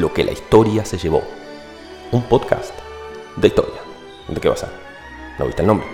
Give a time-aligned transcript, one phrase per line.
[0.00, 1.22] Lo que la historia se llevó.
[2.10, 2.72] Un podcast
[3.36, 3.82] de historia.
[4.28, 5.38] ¿De qué va a?
[5.38, 5.86] ¿No viste el nombre?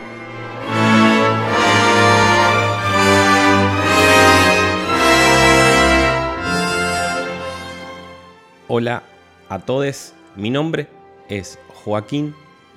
[8.68, 9.02] Hola
[9.48, 10.86] a todos, mi nombre
[11.28, 12.32] es Joaquín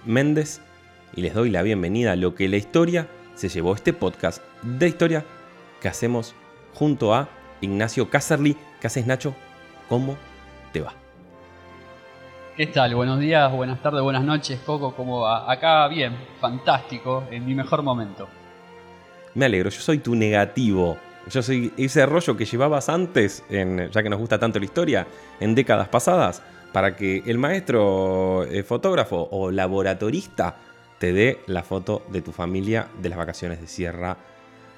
[0.06, 0.62] Méndez
[1.16, 4.88] y les doy la bienvenida a Lo que la historia se llevó este podcast de
[4.88, 5.24] historia
[5.80, 6.34] que hacemos
[6.74, 7.30] junto a
[7.62, 8.58] Ignacio Caserly.
[8.82, 9.36] ¿Qué haces, Nacho?
[9.90, 10.18] ¿Cómo
[10.74, 10.96] te va?
[12.60, 12.94] ¿Qué tal?
[12.94, 15.50] Buenos días, buenas tardes, buenas noches, Coco, ¿cómo va?
[15.50, 18.28] Acá bien, fantástico, en mi mejor momento.
[19.34, 20.98] Me alegro, yo soy tu negativo.
[21.32, 25.08] Yo soy ese rollo que llevabas antes, en, ya que nos gusta tanto la historia,
[25.40, 30.58] en décadas pasadas, para que el maestro eh, fotógrafo o laboratorista
[30.98, 34.18] te dé la foto de tu familia de las vacaciones de Sierra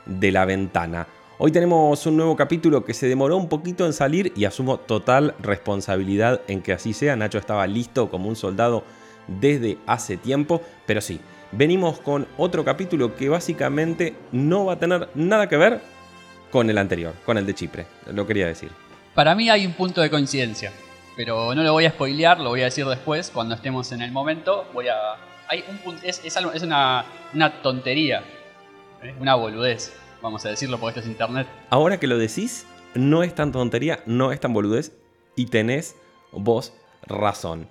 [0.06, 1.08] de la Ventana.
[1.44, 5.34] Hoy tenemos un nuevo capítulo que se demoró un poquito en salir y asumo total
[5.40, 7.16] responsabilidad en que así sea.
[7.16, 8.84] Nacho estaba listo como un soldado
[9.28, 11.20] desde hace tiempo, pero sí,
[11.52, 15.82] venimos con otro capítulo que básicamente no va a tener nada que ver
[16.52, 18.70] con el anterior, con el de Chipre, lo quería decir.
[19.16, 20.72] Para mí hay un punto de coincidencia,
[21.18, 24.12] pero no lo voy a spoilear, lo voy a decir después, cuando estemos en el
[24.12, 24.70] momento.
[24.76, 25.16] Voy a.
[25.48, 27.04] Hay un es, es, una
[27.64, 28.24] tontería,
[29.02, 29.16] ¿eh?
[29.20, 31.48] una boludez, vamos a decirlo porque esto es internet.
[31.70, 34.94] Ahora que lo decís, no es tan tontería, no es tan boludez,
[35.36, 35.96] y tenés
[36.32, 36.74] vos
[37.08, 37.68] razón.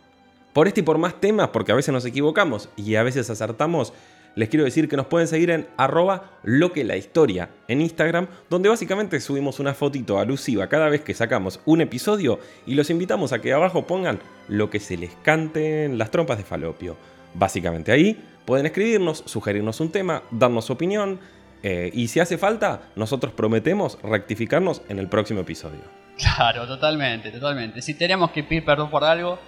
[0.52, 3.92] Por este y por más temas, porque a veces nos equivocamos y a veces acertamos,
[4.34, 8.28] les quiero decir que nos pueden seguir en arroba lo que la historia en Instagram,
[8.48, 13.32] donde básicamente subimos una fotito alusiva cada vez que sacamos un episodio y los invitamos
[13.32, 16.96] a que abajo pongan lo que se les canten las trompas de falopio.
[17.34, 21.20] Básicamente ahí pueden escribirnos, sugerirnos un tema, darnos su opinión
[21.62, 25.80] eh, y si hace falta, nosotros prometemos rectificarnos en el próximo episodio.
[26.16, 27.82] Claro, totalmente, totalmente.
[27.82, 29.38] Si tenemos que pedir perdón por algo,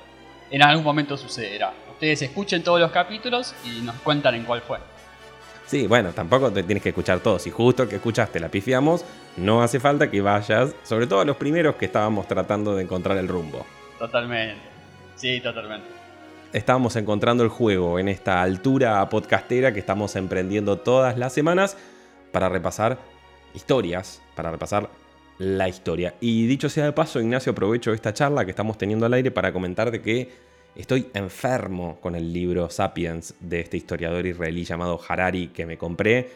[0.51, 1.72] en algún momento sucederá.
[1.91, 4.78] Ustedes escuchen todos los capítulos y nos cuentan en cuál fue.
[5.67, 7.43] Sí, bueno, tampoco te tienes que escuchar todos.
[7.43, 9.05] Si justo que escuchaste la pifiamos,
[9.37, 13.17] no hace falta que vayas, sobre todo a los primeros que estábamos tratando de encontrar
[13.17, 13.65] el rumbo.
[13.99, 14.61] Totalmente.
[15.17, 15.87] Sí, totalmente.
[16.53, 21.78] Estábamos encontrando el juego en esta altura podcastera que estamos emprendiendo todas las semanas
[22.32, 22.98] para repasar
[23.54, 24.91] historias, para repasar
[25.38, 26.15] la historia.
[26.20, 29.53] Y dicho sea de paso, Ignacio, aprovecho esta charla que estamos teniendo al aire para
[29.53, 35.48] comentar de que Estoy enfermo con el libro Sapiens de este historiador israelí llamado Harari
[35.48, 36.31] que me compré.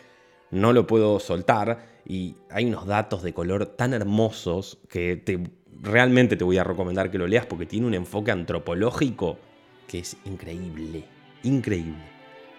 [0.50, 5.40] No lo puedo soltar y hay unos datos de color tan hermosos que te,
[5.80, 9.38] realmente te voy a recomendar que lo leas porque tiene un enfoque antropológico
[9.88, 11.04] que es increíble.
[11.42, 12.04] Increíble.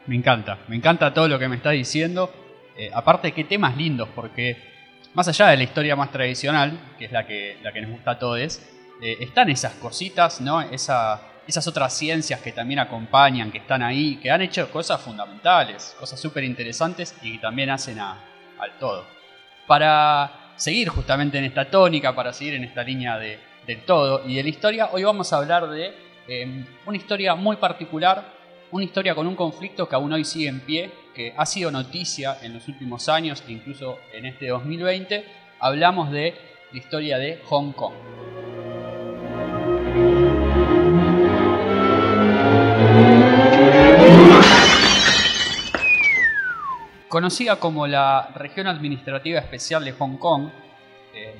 [0.07, 2.31] Me encanta, me encanta todo lo que me está diciendo.
[2.77, 4.55] Eh, aparte, qué temas lindos, porque
[5.13, 8.11] más allá de la historia más tradicional, que es la que, la que nos gusta
[8.11, 8.59] a todos,
[9.01, 10.61] eh, están esas cositas, ¿no?
[10.61, 15.95] Esa, esas otras ciencias que también acompañan, que están ahí, que han hecho cosas fundamentales,
[15.99, 19.05] cosas súper interesantes y que también hacen al todo.
[19.65, 24.35] Para seguir justamente en esta tónica, para seguir en esta línea de, del todo y
[24.35, 25.94] de la historia, hoy vamos a hablar de
[26.27, 28.23] em, una historia muy particular,
[28.71, 32.38] una historia con un conflicto que aún hoy sigue en pie, que ha sido noticia
[32.44, 35.25] en los últimos años incluso en este 2020.
[35.59, 36.35] Hablamos de
[36.72, 37.95] la historia de Hong Kong.
[47.09, 50.50] Conocida como la región administrativa especial de Hong Kong,
[51.16, 51.35] eh,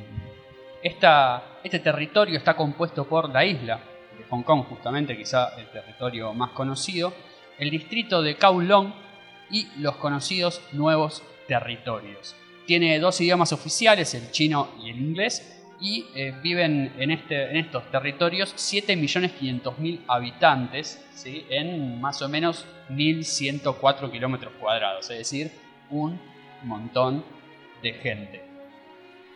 [0.82, 3.80] este territorio está compuesto por la isla
[4.18, 7.14] de Hong Kong, justamente quizá el territorio más conocido,
[7.60, 9.07] el distrito de Kowloon
[9.50, 12.36] y los conocidos nuevos territorios.
[12.66, 17.58] Tiene dos idiomas oficiales, el chino y el inglés, y eh, viven en, este, en
[17.58, 21.46] estos territorios 7.500.000 habitantes ¿sí?
[21.50, 25.52] en más o menos 1.104 kilómetros cuadrados, es decir,
[25.90, 26.20] un
[26.64, 27.24] montón
[27.82, 28.44] de gente.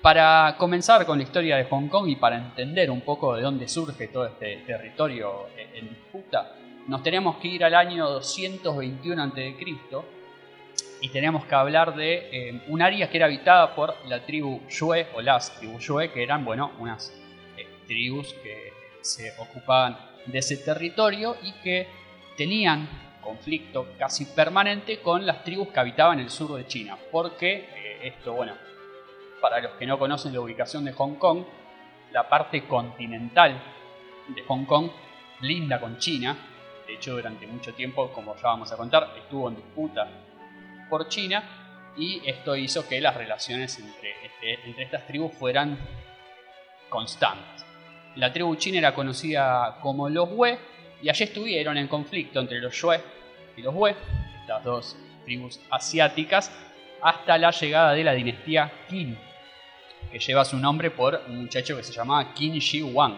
[0.01, 3.67] Para comenzar con la historia de Hong Kong y para entender un poco de dónde
[3.67, 6.55] surge todo este territorio en disputa,
[6.91, 9.55] nos tenemos que ir al año 221 a.C.,
[10.99, 15.07] y tenemos que hablar de eh, un área que era habitada por la tribu Yue
[15.15, 17.17] o las tribus Yue, que eran, bueno, unas
[17.55, 21.87] eh, tribus que se ocupaban de ese territorio y que
[22.35, 22.89] tenían
[23.21, 26.97] conflicto casi permanente con las tribus que habitaban el sur de China.
[27.09, 28.53] Porque eh, esto, bueno,
[29.39, 31.45] para los que no conocen la ubicación de Hong Kong,
[32.11, 33.63] la parte continental
[34.27, 34.89] de Hong Kong
[35.39, 36.49] linda con China.
[36.91, 40.09] De hecho, durante mucho tiempo, como ya vamos a contar, estuvo en disputa
[40.89, 41.41] por China
[41.95, 45.79] y esto hizo que las relaciones entre, este, entre estas tribus fueran
[46.89, 47.65] constantes.
[48.17, 50.57] La tribu china era conocida como los Wei
[51.01, 52.99] y allí estuvieron en conflicto entre los Yue
[53.55, 53.95] y los Wei,
[54.41, 56.51] estas dos tribus asiáticas,
[57.01, 59.17] hasta la llegada de la dinastía Qin,
[60.11, 63.15] que lleva su nombre por un muchacho que se llamaba Qin Shi Huang,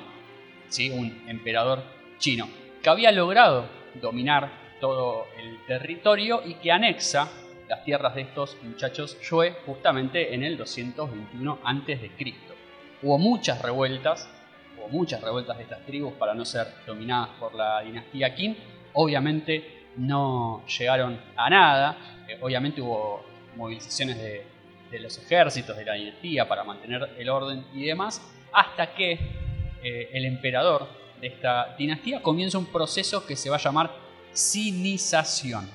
[0.67, 0.91] ¿sí?
[0.91, 1.81] un emperador
[2.19, 2.47] chino,
[2.83, 3.65] que había logrado
[3.95, 4.51] dominar
[4.81, 7.29] todo el territorio y que anexa
[7.69, 12.11] las tierras de estos muchachos Yue justamente en el 221 a.C.
[13.01, 14.29] Hubo muchas revueltas,
[14.77, 18.57] hubo muchas revueltas de estas tribus para no ser dominadas por la dinastía Qin.
[18.91, 21.97] Obviamente no llegaron a nada,
[22.27, 23.23] eh, obviamente hubo
[23.55, 24.45] movilizaciones de,
[24.99, 28.21] los ejércitos de la dinastía para mantener el orden y demás,
[28.51, 29.13] hasta que
[29.81, 33.91] eh, el emperador esta dinastía comienza un proceso que se va a llamar
[34.31, 35.69] sinización.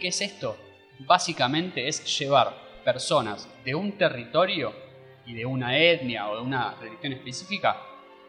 [0.00, 0.56] ¿Qué es esto?
[1.00, 2.54] Básicamente es llevar
[2.84, 4.72] personas de un territorio
[5.26, 7.76] y de una etnia o de una religión específica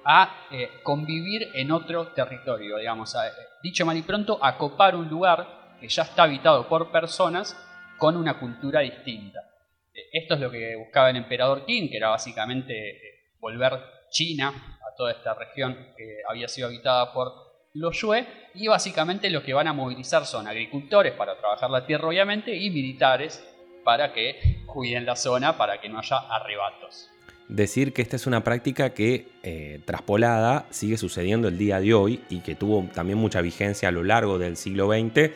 [0.03, 3.29] a eh, convivir en otro territorio, digamos, a,
[3.61, 7.55] dicho mal y pronto, a copar un lugar que ya está habitado por personas
[7.97, 9.39] con una cultura distinta.
[9.93, 12.99] Eh, esto es lo que buscaba el emperador Qin, que era básicamente eh,
[13.39, 13.73] volver
[14.09, 19.53] China toda esta región que había sido habitada por los Yue, y básicamente lo que
[19.53, 23.43] van a movilizar son agricultores para trabajar la tierra, obviamente, y militares
[23.83, 27.09] para que cuiden la zona, para que no haya arrebatos.
[27.47, 32.21] Decir que esta es una práctica que, eh, traspolada, sigue sucediendo el día de hoy
[32.29, 35.31] y que tuvo también mucha vigencia a lo largo del siglo XX.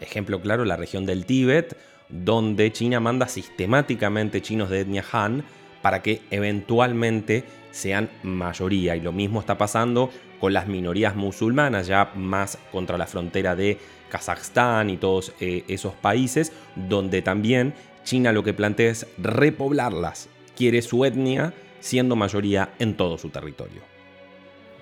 [0.00, 1.78] Ejemplo claro, la región del Tíbet,
[2.10, 5.44] donde China manda sistemáticamente chinos de etnia Han
[5.80, 7.44] para que eventualmente
[7.74, 8.94] sean mayoría.
[8.96, 13.78] Y lo mismo está pasando con las minorías musulmanas, ya más contra la frontera de
[14.08, 17.74] Kazajstán y todos eh, esos países, donde también
[18.04, 20.28] China lo que plantea es repoblarlas.
[20.56, 23.82] Quiere su etnia siendo mayoría en todo su territorio.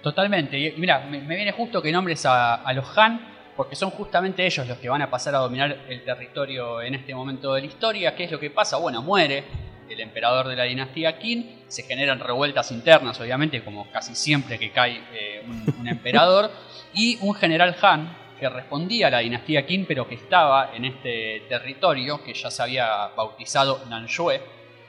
[0.03, 0.59] Totalmente.
[0.59, 4.79] Y mira, me, viene justo que nombres a los Han porque son justamente ellos los
[4.79, 8.15] que van a pasar a dominar el territorio en este momento de la historia.
[8.15, 8.79] ¿Qué es lo que pasa?
[8.79, 9.45] Bueno, muere
[9.93, 14.71] el emperador de la dinastía Qin, se generan revueltas internas, obviamente, como casi siempre que
[14.71, 15.45] cae eh,
[15.79, 16.51] un, emperador,
[16.95, 21.45] y un general Han que respondía a la dinastía Qin, pero que estaba en este
[21.49, 24.41] territorio, que ya se había bautizado Nanshue,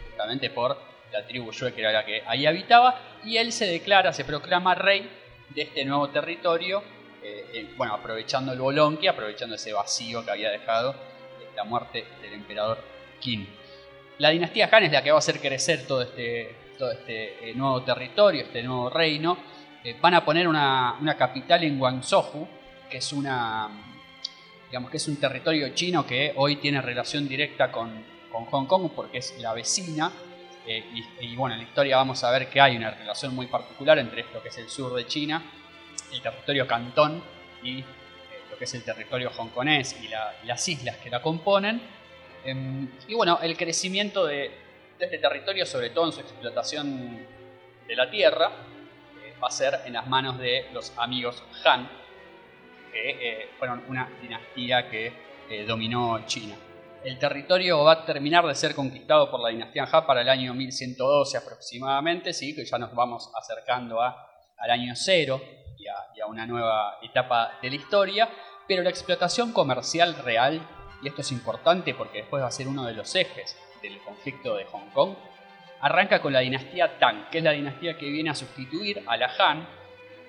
[0.08, 0.78] justamente por
[1.12, 4.74] la tribu Yue que era la que ahí habitaba, y él se declara, se proclama
[4.74, 5.08] rey
[5.50, 6.82] de este nuevo territorio
[7.24, 10.94] eh, eh, bueno, aprovechando el bolonqui, aprovechando ese vacío que había dejado
[11.56, 12.80] la muerte del emperador
[13.22, 13.48] Qin.
[14.20, 17.54] La dinastía Han es la que va a hacer crecer todo este, todo este eh,
[17.56, 19.38] nuevo territorio, este nuevo reino.
[20.02, 22.48] van a poner una, capital en Guangzhou,
[22.90, 23.70] que es una
[24.68, 29.20] digamos que es un territorio chino que hoy tiene relación directa con, Hong Kong porque
[29.20, 30.12] es la vecina.
[30.66, 34.00] y, y, bueno, en la historia vamos a ver que hay una relación muy particular
[34.00, 35.44] entre esto que es el sur de China
[36.14, 37.24] el territorio cantón
[37.64, 37.86] y eh,
[38.50, 40.08] lo que es el territorio hongkonés y,
[40.46, 41.82] las islas que la componen.
[42.44, 44.52] Em, y bueno, el crecimiento de,
[45.00, 47.28] este territorio, sobre todo en su explotación
[47.88, 48.52] de la tierra,
[49.22, 51.90] eh, va a ser en las manos de los amigos Han,
[52.92, 55.34] que eh, fueron una dinastía que
[55.68, 56.56] dominó China.
[57.04, 60.54] El territorio va a terminar de ser conquistado por la dinastía Han para el año
[60.54, 64.26] 1112 aproximadamente, sí, que ya nos vamos acercando a,
[64.58, 65.42] al año cero
[65.78, 68.30] y a, una nueva etapa de la historia,
[68.66, 70.66] pero la explotación comercial real,
[71.04, 74.56] y esto es importante porque después va a ser uno de los ejes del conflicto
[74.56, 75.16] de Hong Kong,
[75.82, 79.30] arranca con la dinastía Tang, que es la dinastía que viene a sustituir a la
[79.38, 79.68] Han.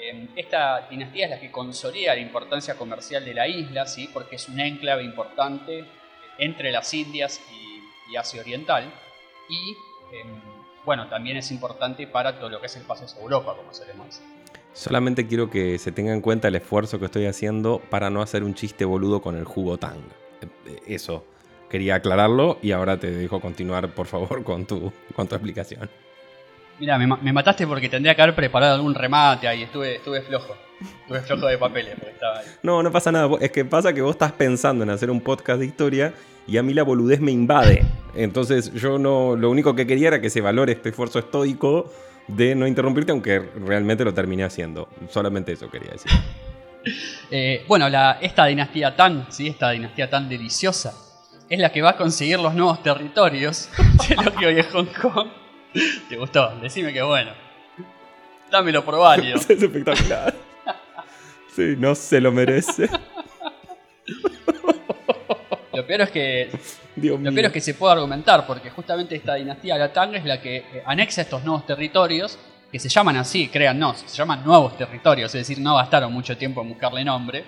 [0.00, 4.10] Em, esta dinastía es la que consolida la importancia comercial de la isla, ¿sí?
[4.12, 5.84] porque es un enclave importante
[6.38, 7.64] entre las Indias y,
[8.16, 8.92] Asia Oriental.
[9.48, 9.70] Y
[10.16, 10.40] em,
[10.84, 13.84] bueno, también es importante para todo lo que es el paso a Europa, como se
[13.86, 14.22] le decir.
[14.72, 18.44] Solamente quiero que se tenga en cuenta el esfuerzo que estoy haciendo para no hacer
[18.44, 20.02] un chiste boludo con el jugo tang.
[20.42, 21.24] Eh, eso,
[21.68, 25.88] quería aclararlo y ahora te dejo continuar, por favor, con tu, con tu explicación.
[26.78, 30.56] Mira, me, mataste porque tendría que haber preparado algún remate ahí, estuve, estuve flojo.
[31.02, 32.46] Estuve flojo de papeles porque estaba ahí.
[32.62, 33.28] No, no pasa nada.
[33.40, 36.14] Es que pasa que vos estás pensando en hacer un podcast de historia
[36.46, 37.84] y a mí la boludez me invade.
[38.14, 41.90] Entonces yo no, lo único que quería era que se valore este esfuerzo estoico
[42.26, 44.88] de no interrumpirte, aunque realmente lo terminé haciendo.
[45.08, 46.10] Solamente eso quería decir.
[47.30, 47.86] Eh, bueno,
[48.20, 49.48] esta dinastía tan, ¿sí?
[49.48, 50.94] esta dinastía tan deliciosa,
[51.48, 53.68] es la que va a conseguir los nuevos territorios
[54.08, 55.28] de lo que hoy es Hong Kong.
[56.08, 56.54] ¿Te gustó?
[56.60, 57.32] Decime que bueno.
[58.50, 59.36] Dámelo por válido.
[59.48, 60.34] es espectacular.
[61.54, 62.88] Sí, no se lo merece.
[65.72, 66.50] Lo peor es que
[66.96, 70.40] lo peor es que se puede argumentar, porque justamente esta dinastía, la Tang, es la
[70.40, 72.38] que eh, anexa estos nuevos territorios
[72.74, 76.60] que se llaman así, créannos, se llaman nuevos territorios, es decir, no bastaron mucho tiempo
[76.60, 77.44] en buscarle nombre,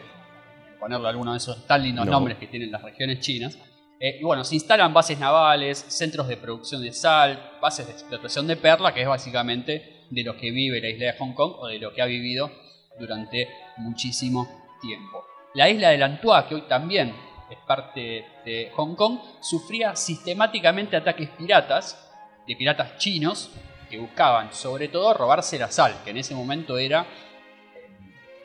[0.79, 3.59] ponerle alguno de esos tan lindos nombres que tienen las regiones chinas.
[3.99, 8.47] Eh, y bueno, se instalan bases navales, centros de producción de sal, bases de explotación
[8.47, 11.67] de perla, que es básicamente de lo que vive la isla de Hong Kong o
[11.67, 12.53] de lo que ha vivido
[12.97, 15.25] durante muchísimo tiempo.
[15.55, 17.13] La isla de Lantua, que hoy también
[17.51, 22.13] es parte de Hong Kong, sufría sistemáticamente ataques piratas,
[22.47, 23.51] de piratas chinos,
[23.89, 27.07] que buscaban sobre todo robarse la sal, que en ese momento era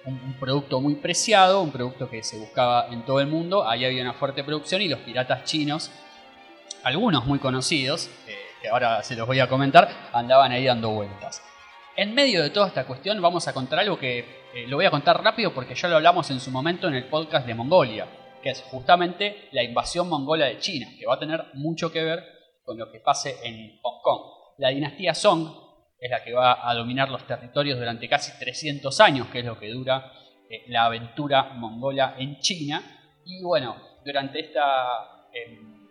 [0.06, 4.02] un, producto muy preciado, un producto que se buscaba en todo el mundo, ahí había
[4.02, 5.92] una fuerte producción y los piratas chinos,
[6.84, 11.44] algunos muy conocidos, eh, que ahora se los voy a comentar, andaban ahí dando vueltas.
[11.96, 14.20] En medio de toda esta cuestión vamos a contar algo que
[14.54, 17.06] eh, lo voy a contar rápido porque ya lo hablamos en su momento en el
[17.06, 18.08] podcast de Mongolia,
[18.42, 22.24] que es justamente la invasión mongola de China, que va a tener mucho que ver
[22.64, 24.41] con lo que pase en Hong Kong.
[24.62, 25.48] La dinastía Song
[26.00, 29.58] es la que va a dominar los territorios durante casi 300 años, que es lo
[29.58, 30.14] que dura
[30.48, 32.84] eh, la aventura mongola en China.
[33.26, 33.76] Y bueno,
[34.06, 35.26] durante esta...
[35.34, 35.90] Em,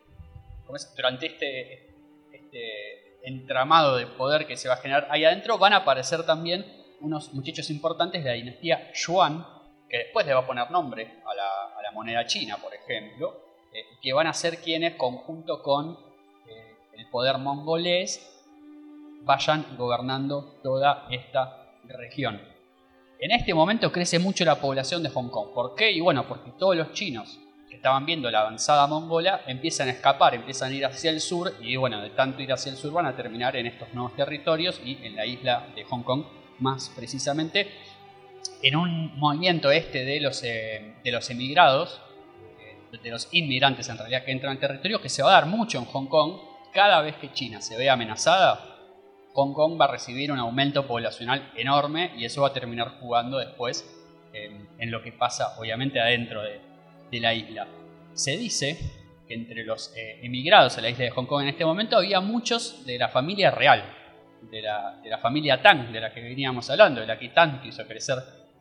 [0.94, 1.96] durante este,
[2.32, 6.64] este entramado de poder que se va a generar ahí adentro, van a aparecer también
[7.00, 9.44] unos muchachos importantes de la dinastía Yuan,
[9.88, 13.42] que después le va a poner nombre a la, moneda china, por ejemplo,
[13.74, 15.98] eh, que van a ser quienes, conjunto con
[16.46, 18.39] eh, el poder mongolés,
[19.22, 22.40] vayan gobernando toda esta región.
[23.18, 25.48] En este momento crece mucho la población de Hong Kong.
[25.54, 25.90] ¿Por qué?
[25.90, 30.34] Y bueno, porque todos los chinos que estaban viendo la avanzada mongola empiezan a escapar,
[30.34, 33.06] empiezan a ir hacia el sur y bueno, de tanto ir hacia el sur van
[33.06, 36.24] a terminar en estos nuevos territorios y en la isla de Hong Kong
[36.60, 37.68] más precisamente,
[38.62, 42.00] en un movimiento este de los, eh, de los emigrados,
[42.58, 45.46] eh, de los inmigrantes en realidad que entran al territorio, que se va a dar
[45.46, 46.34] mucho en Hong Kong,
[46.72, 48.69] cada vez que China se ve amenazada,
[49.34, 53.38] Hong Kong va a recibir un aumento poblacional enorme y eso va a terminar jugando
[53.38, 53.96] después
[54.32, 57.66] en lo que pasa obviamente adentro de, la isla.
[58.12, 58.78] Se dice
[59.26, 62.20] que entre los eh, emigrados a la isla de Hong Kong en este momento había
[62.20, 63.82] muchos de la familia real,
[64.42, 68.18] de la, familia Tang, de la que veníamos hablando, de la que Tang quiso crecer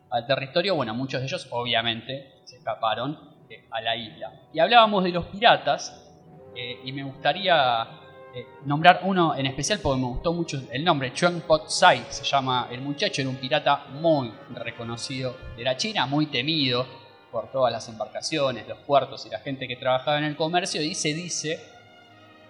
[0.10, 3.18] al territorio, bueno, muchos de ellos obviamente se escaparon
[3.50, 4.34] eh, a la isla.
[4.52, 6.10] Y hablábamos de los piratas,
[6.56, 7.88] eh, y me gustaría
[8.34, 12.24] eh, nombrar uno en especial porque me gustó mucho el nombre, Chuang Pot Sai, se
[12.24, 16.86] llama el muchacho, era un pirata muy reconocido de la China, muy temido
[17.32, 20.96] por todas las embarcaciones, los puertos y la gente que trabajaba en el comercio, y
[20.96, 21.60] se dice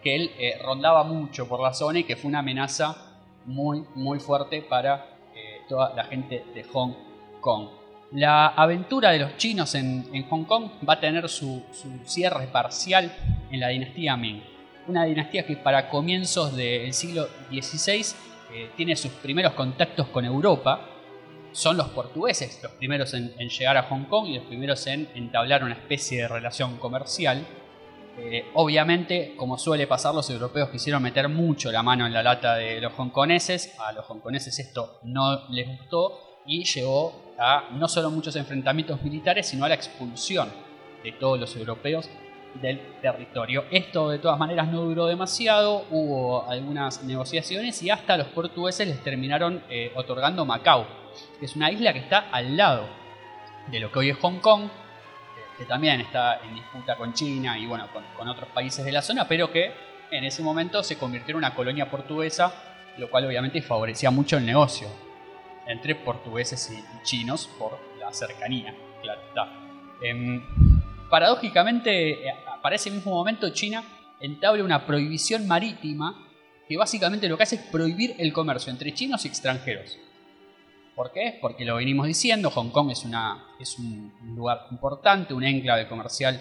[0.02, 0.32] que él
[0.64, 3.10] rondaba mucho por la zona y que fue una amenaza
[3.46, 5.06] muy, muy fuerte para
[5.36, 6.94] eh, toda la gente de Hong
[7.42, 7.70] Kong.
[8.12, 11.64] La aventura de los chinos en, Hong Kong va a tener su,
[12.06, 13.12] cierre parcial
[13.52, 14.42] en la dinastía Ming,
[14.90, 18.06] una dinastía que para comienzos del siglo XVI
[18.52, 20.82] eh, tiene sus primeros contactos con Europa.
[21.52, 25.64] Son los portugueses los primeros en llegar a Hong Kong y los primeros en entablar
[25.64, 27.46] una especie de relación comercial.
[28.18, 32.56] Eh, obviamente, como suele pasar, los europeos quisieron meter mucho la mano en la lata
[32.56, 33.76] de los hongkoneses.
[33.80, 39.48] A los hongkoneses esto no les gustó y llevó a no solo muchos enfrentamientos militares,
[39.48, 40.50] sino a la expulsión
[41.04, 42.10] de todos los europeos
[42.62, 43.66] del territorio.
[43.72, 49.04] Esto de todas maneras no duró demasiado, hubo algunas negociaciones y hasta los portugueses les
[49.04, 50.86] terminaron eh, otorgando Macao,
[51.40, 52.88] que es una isla que está al lado
[53.68, 54.70] de lo que hoy es Hong Kong,
[55.58, 57.88] que también está en disputa con China y bueno,
[58.18, 59.72] con, otros países de la zona, pero que
[60.12, 62.54] en ese momento se convirtió en una colonia portuguesa,
[62.98, 64.88] lo cual obviamente favorecía mucho el negocio
[65.68, 69.48] entre portugueses y chinos por la cercanía, claro está.
[70.02, 70.42] Em,
[71.10, 73.84] paradójicamente, eh, para ese mismo momento China
[74.20, 76.28] entabla una prohibición marítima
[76.68, 79.98] que básicamente lo que hace es prohibir el comercio entre chinos y extranjeros.
[80.96, 81.38] ¿Por qué?
[81.42, 86.36] Porque lo venimos diciendo, Hong Kong es, una, es un lugar importante, un enclave comercial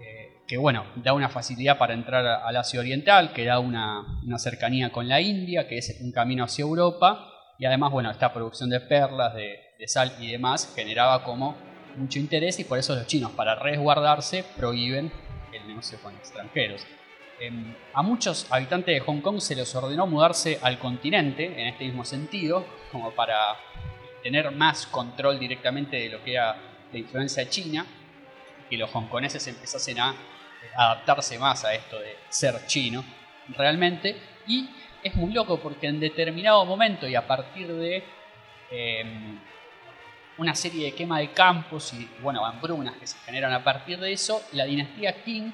[0.00, 4.04] eh, que bueno, da una facilidad para entrar al Asia Oriental, que da una,
[4.38, 8.70] cercanía con la India, que es un camino hacia Europa, y además, bueno, esta producción
[8.70, 11.54] de perlas, de, sal y demás generaba como
[11.96, 15.12] mucho interés y por eso los chinos, para resguardarse, prohíben
[15.52, 16.86] el negocio con extranjeros.
[17.40, 21.84] Em, a muchos habitantes de Hong Kong se les ordenó mudarse al continente, en este
[21.84, 23.56] mismo sentido, como para
[24.22, 26.56] tener más control directamente de lo que era
[26.92, 27.86] la influencia china,
[28.68, 30.14] que los hongkoneses empezasen a
[30.76, 33.02] adaptarse más a esto de ser chino
[33.56, 34.16] realmente.
[34.46, 34.68] Y
[35.02, 38.04] es muy loco porque en determinado momento y a partir de
[38.70, 39.38] em,
[40.38, 44.12] una serie de quema de campos y bueno, hambrunas que se generan a partir de
[44.12, 45.52] eso, la dinastía Qing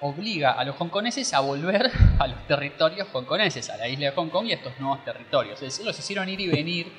[0.00, 4.28] obliga a los hongkoneses a volver a los territorios hongkoneses, a la isla de Hong
[4.28, 5.54] Kong y a estos nuevos territorios.
[5.54, 6.92] Es decir, los hicieron ir y venir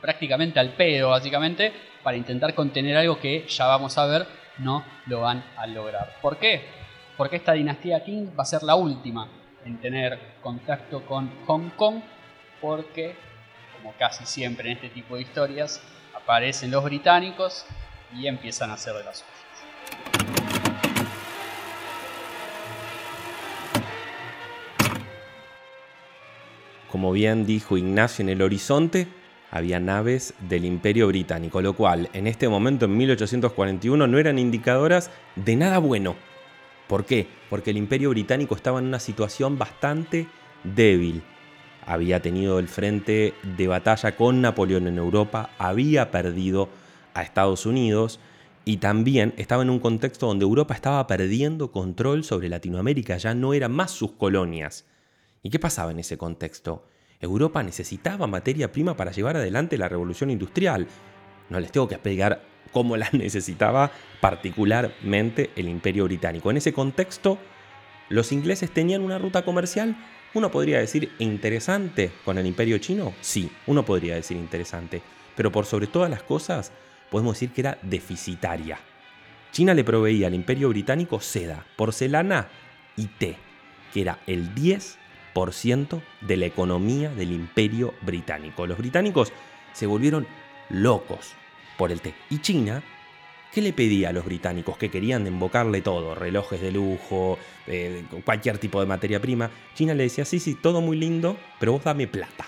[0.00, 4.26] prácticamente al pedo, básicamente, para intentar contener algo que ya vamos a ver
[4.58, 6.16] no lo van a lograr.
[6.20, 6.62] ¿Por qué?
[7.16, 9.28] Porque esta dinastía Qing va a ser la última
[9.64, 12.00] en tener contacto con Hong Kong,
[12.60, 13.14] porque,
[13.80, 15.80] como casi siempre en este tipo de historias,
[16.14, 17.64] aparecen los británicos
[18.14, 19.30] y empiezan a hacer de las suyas.
[26.90, 29.06] Como bien dijo Ignacio en el horizonte,
[29.50, 35.10] había naves del Imperio Británico, lo cual en este momento, en 1841, no eran indicadoras
[35.36, 36.16] de nada bueno.
[36.88, 37.28] ¿Por qué?
[37.48, 40.26] Porque el Imperio Británico estaba en una situación bastante
[40.64, 41.22] débil.
[41.90, 46.68] Había tenido el frente de batalla con Napoleón en Europa, había perdido
[47.14, 48.20] a Estados Unidos
[48.64, 53.54] y también estaba en un contexto donde Europa estaba perdiendo control sobre Latinoamérica, ya no
[53.54, 54.86] eran más sus colonias.
[55.42, 56.86] ¿Y qué pasaba en ese contexto?
[57.18, 60.86] Europa necesitaba materia prima para llevar adelante la revolución industrial.
[61.48, 66.52] No les tengo que explicar cómo la necesitaba particularmente el imperio británico.
[66.52, 67.36] En ese contexto,
[68.08, 69.96] los ingleses tenían una ruta comercial,
[70.34, 75.02] uno podría decir interesante con el imperio chino, sí, uno podría decir interesante,
[75.36, 76.72] pero por sobre todas las cosas,
[77.10, 78.78] podemos decir que era deficitaria.
[79.52, 82.48] China le proveía al imperio británico seda, porcelana
[82.96, 83.36] y té,
[83.92, 84.98] que era el 10
[86.20, 88.66] de la economía del imperio británico.
[88.66, 89.32] Los británicos
[89.72, 90.26] se volvieron
[90.68, 91.32] locos
[91.78, 92.14] por el té.
[92.28, 92.82] Y China,
[93.52, 94.76] ¿qué le pedía a los británicos?
[94.76, 99.50] Que querían embocarle todo, relojes de lujo, eh, cualquier tipo de materia prima.
[99.74, 102.46] China le decía, sí, sí, todo muy lindo, pero vos dame plata,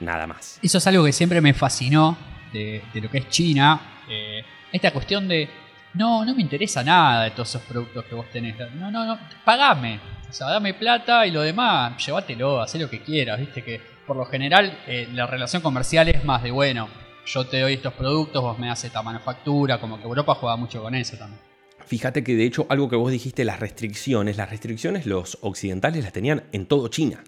[0.00, 0.58] nada más.
[0.62, 2.16] Eso es algo que siempre me fascinó
[2.52, 3.80] de, lo que es China.
[4.08, 5.48] Eh, esta cuestión de
[5.94, 8.56] no, no me interesa nada de todos esos productos que vos tenés.
[8.74, 10.00] No, no, no, pagame.
[10.28, 13.38] O sea, dame plata y lo demás, llévatelo, haz lo que quieras.
[13.38, 16.88] Viste que por lo general eh, la relación comercial es más de bueno,
[17.26, 20.82] yo te doy estos productos, vos me haces esta manufactura, como que Europa juega mucho
[20.82, 21.40] con eso también.
[21.86, 26.12] Fíjate que de hecho algo que vos dijiste, las restricciones, las restricciones los occidentales las
[26.12, 27.22] tenían en todo China.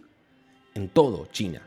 [0.75, 1.63] En todo China.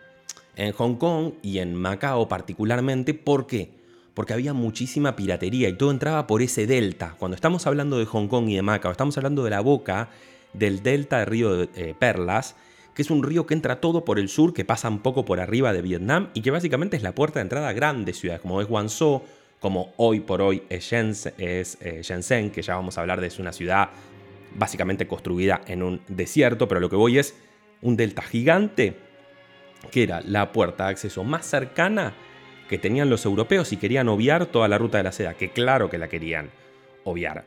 [0.56, 3.80] En Hong Kong y en Macao particularmente, ¿por qué?
[4.20, 7.16] porque había muchísima piratería y todo entraba por ese delta.
[7.18, 10.10] Cuando estamos hablando de Hong Kong y de Macao, estamos hablando de la boca
[10.52, 12.58] del delta del río de eh, Perlas,
[13.00, 15.40] que es un río que entra todo por el sur, que pasa un poco por
[15.40, 18.60] arriba de Vietnam y que básicamente es la puerta de entrada a grandes ciudades, como
[18.60, 19.22] es Guangzhou,
[19.62, 23.28] como hoy por hoy es Shenzhen, es eh, Shenzhen, que ya vamos a hablar de
[23.28, 23.88] es una ciudad
[24.54, 27.36] básicamente construida en un desierto, pero lo que voy es
[27.82, 28.98] un delta gigante
[29.92, 32.16] que era la puerta de acceso más cercana
[32.68, 35.90] que tenían los europeos y querían obviar toda la ruta de la seda, que claro
[35.90, 36.50] que la querían
[37.06, 37.46] obviar.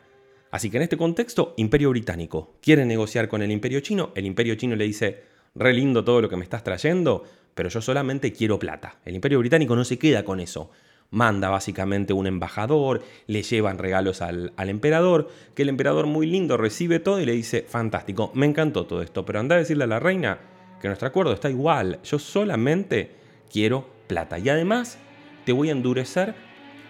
[0.50, 4.54] Así que en este contexto, Imperio Británico quiere negociar con el Imperio Chino, el Imperio
[4.54, 8.58] Chino le dice, re lindo todo lo que me estás trayendo, pero yo solamente quiero
[8.58, 8.96] plata.
[9.04, 10.70] El Imperio Británico no se queda con eso.
[11.10, 16.56] Manda básicamente un embajador, le llevan regalos al, al, emperador, que el emperador muy lindo
[16.56, 19.88] recibe todo y le dice, fantástico, me encantó todo esto, pero anda a decirle a
[19.88, 20.38] la reina
[20.80, 23.10] que nuestro acuerdo está igual, yo solamente
[23.52, 24.38] quiero plata.
[24.38, 24.98] Y además
[25.44, 26.34] te voy a endurecer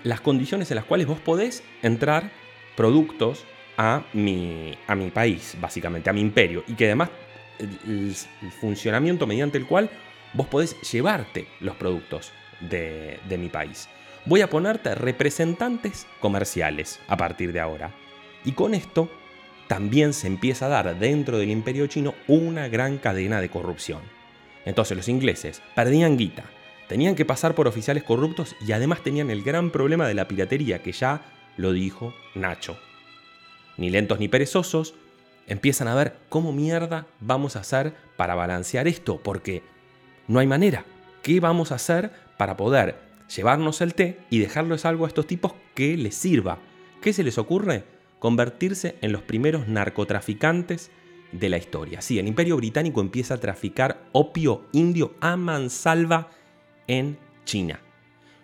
[0.05, 2.31] las condiciones en las cuales vos podés entrar
[2.77, 3.45] productos
[3.77, 6.63] a mi, a mi país, básicamente, a mi imperio.
[6.67, 7.11] Y que además
[7.59, 8.15] el,
[8.61, 9.91] funcionamiento mediante el cual
[10.33, 13.89] vos podés llevarte los productos de, de mi país.
[14.25, 17.93] Voy a ponerte representantes comerciales a partir de ahora.
[18.45, 19.11] Y con esto
[19.69, 24.01] también se empieza a dar dentro del imperio chino una gran cadena de corrupción.
[24.65, 26.45] Entonces los ingleses perdían guita,
[26.93, 30.83] Tenían que pasar por oficiales corruptos y además tenían el gran problema de la piratería,
[30.83, 31.23] que ya
[31.57, 32.77] lo dijo Nacho.
[33.79, 34.95] Ni lentos ni perezosos,
[35.47, 39.63] empiezan a ver cómo mierda vamos a hacer para balancear esto, porque
[40.29, 40.85] no hay manera.
[41.23, 42.97] ¿Qué vamos a hacer para poder
[43.35, 46.59] llevarnos el té y dejarles algo a estos tipos que les sirva?
[47.01, 47.85] ¿Qué se les ocurre?
[48.19, 50.91] Convertirse en los primeros narcotraficantes
[51.33, 52.01] de la historia.
[52.01, 56.31] Sí, el imperio británico empieza a traficar opio indio a mansalva
[56.87, 57.81] en China.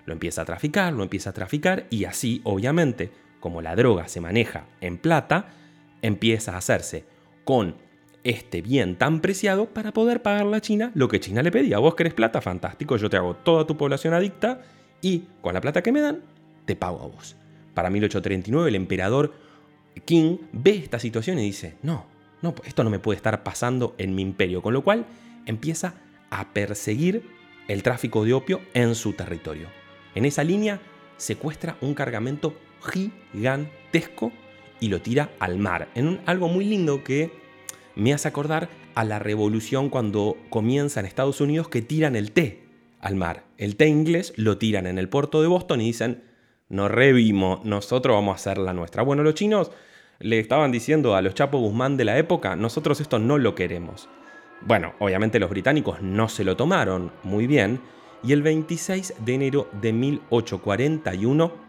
[0.07, 4.21] Lo empieza a traficar, lo empieza a traficar y así, obviamente, como la droga se
[4.21, 5.55] maneja en plata,
[6.03, 7.05] empieza a hacerse
[7.45, 7.77] con
[8.25, 11.79] este bien tan preciado para poder pagarle a China lo que China le pedía.
[11.79, 14.63] Vos querés plata, fantástico, yo te hago toda tu población adicta
[15.01, 16.23] y con la plata que me dan,
[16.65, 17.37] te pago a vos.
[17.75, 19.33] Para 1839 el emperador
[20.05, 22.07] Qing ve esta situación y dice, no,
[22.43, 25.07] no, esto no me puede estar pasando en mi imperio, con lo cual
[25.47, 25.95] empieza
[26.31, 27.23] a perseguir
[27.69, 29.69] el tráfico de opio en su territorio.
[30.15, 30.81] En esa línea
[31.17, 34.33] secuestra un cargamento gigantesco
[34.81, 37.31] y lo tira al mar, en algo muy lindo que
[37.95, 42.63] me hace acordar a la revolución cuando comienza en Estados Unidos que tiran el té
[43.01, 43.45] al mar.
[43.57, 46.25] El té inglés lo tiran en el puerto de Boston y dicen,
[46.69, 49.03] nos revimos, nosotros vamos a hacer la nuestra.
[49.03, 49.71] Bueno, los chinos
[50.21, 54.09] le estaban diciendo a los Chapo Guzmán de la época, nosotros esto no lo queremos.
[54.61, 57.81] Bueno, obviamente los británicos no se lo tomaron muy bien
[58.25, 61.68] y el 26 de enero de 1841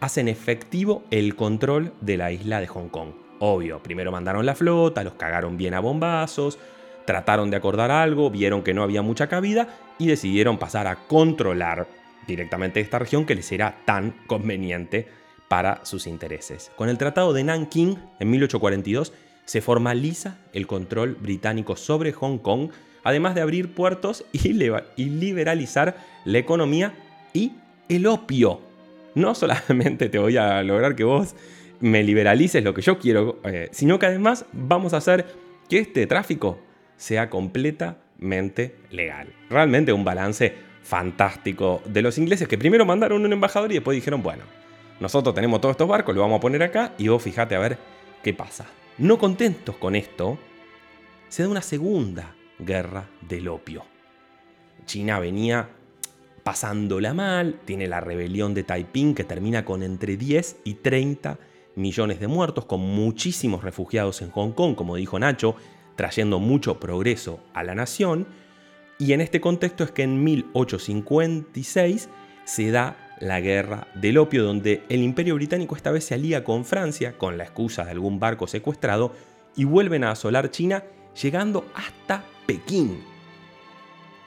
[0.00, 3.10] hacen efectivo el control de la isla de Hong Kong.
[3.40, 6.58] Obvio, primero mandaron la flota, los cagaron bien a bombazos,
[7.04, 11.86] trataron de acordar algo, vieron que no había mucha cabida y decidieron pasar a controlar
[12.26, 15.08] directamente esta región que les era tan conveniente
[15.48, 16.70] para sus intereses.
[16.76, 19.12] Con el Tratado de Nanking en 1842
[19.44, 22.70] se formaliza el control británico sobre Hong Kong,
[23.02, 24.52] además de abrir puertos y,
[24.96, 26.94] liberalizar la economía
[27.32, 27.52] y
[27.88, 28.60] el opio.
[29.14, 31.34] No solamente te voy a lograr que vos
[31.80, 35.26] me liberalices lo que yo quiero, eh, sino que además vamos a hacer
[35.68, 36.58] que este tráfico
[36.96, 39.32] sea completamente legal.
[39.50, 44.22] Realmente un balance fantástico de los ingleses que primero mandaron un embajador y después dijeron,
[44.22, 44.44] bueno,
[45.00, 47.78] nosotros tenemos todos estos barcos, lo vamos a poner acá y vos fijate a ver
[48.22, 48.66] qué pasa.
[48.98, 50.38] No contentos con esto,
[51.28, 53.84] se da una segunda guerra del opio.
[54.86, 55.68] China venía
[56.44, 61.38] pasándola mal, tiene la rebelión de Taiping que termina con entre 10 y 30
[61.74, 65.56] millones de muertos, con muchísimos refugiados en Hong Kong, como dijo Nacho,
[65.96, 68.26] trayendo mucho progreso a la nación.
[68.98, 72.10] Y en este contexto es que en 1856
[72.44, 76.64] se da la guerra del opio, donde el imperio británico esta vez se alía con
[76.64, 79.12] Francia, con la excusa de algún barco secuestrado,
[79.56, 80.84] y vuelven a asolar China,
[81.20, 83.13] llegando hasta Pekín.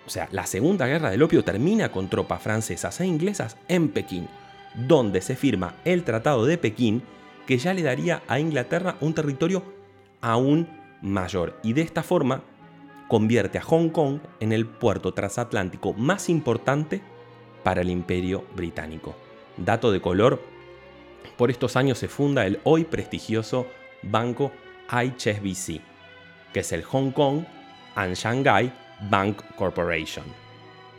[0.08, 4.30] O sea, la segunda guerra del opio termina con tropas francesas e inglesas en Pekín,
[4.74, 7.04] donde se firma el Tratado de Pekín,
[7.46, 9.64] que ya le daría a Inglaterra un territorio
[10.22, 10.70] aún
[11.02, 12.42] mayor, y de esta forma
[13.10, 17.02] convierte a Hong Kong en el puerto transatlántico más importante
[17.64, 19.14] para el imperio británico.
[19.58, 20.42] Dato de color,
[21.36, 23.68] por estos años se funda el hoy prestigioso
[24.04, 24.54] banco
[24.90, 25.82] HSBC,
[26.54, 27.44] que es el Hong Kong
[27.96, 30.26] and Shanghai Bank Corporation.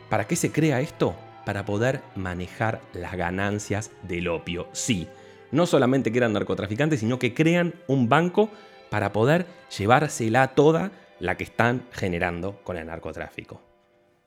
[0.09, 1.15] ¿Para qué se crea esto?
[1.45, 4.67] Para poder manejar las ganancias del opio.
[4.71, 5.07] Sí,
[5.51, 8.49] no solamente que eran narcotraficantes, sino que crean un banco
[8.89, 9.45] para poder
[9.77, 13.69] llevársela toda la que están generando con el narcotráfico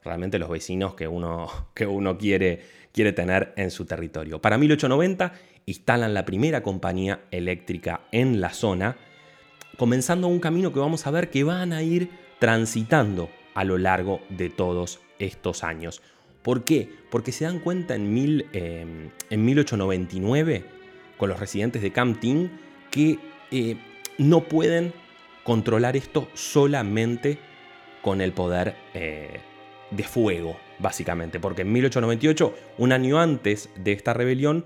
[0.04, 2.60] realmente los vecinos que uno, que uno quiere,
[2.92, 4.40] quiere tener en su territorio.
[4.40, 5.32] Para 1890
[5.66, 8.96] instalan la primera compañía eléctrica en la zona,
[9.78, 14.20] comenzando un camino que vamos a ver que van a ir transitando a lo largo
[14.28, 16.02] de todos estos años.
[16.42, 16.88] ¿Por qué?
[17.10, 20.64] Porque se dan cuenta en, mil, em, en 1899
[21.16, 22.50] con los residentes de Tin
[22.90, 23.18] que
[23.50, 23.76] eh,
[24.18, 24.92] no pueden
[25.44, 27.38] controlar esto solamente
[28.02, 29.40] con el poder eh,
[29.90, 34.64] de fuego, básicamente, porque en 1898, un año antes de esta rebelión,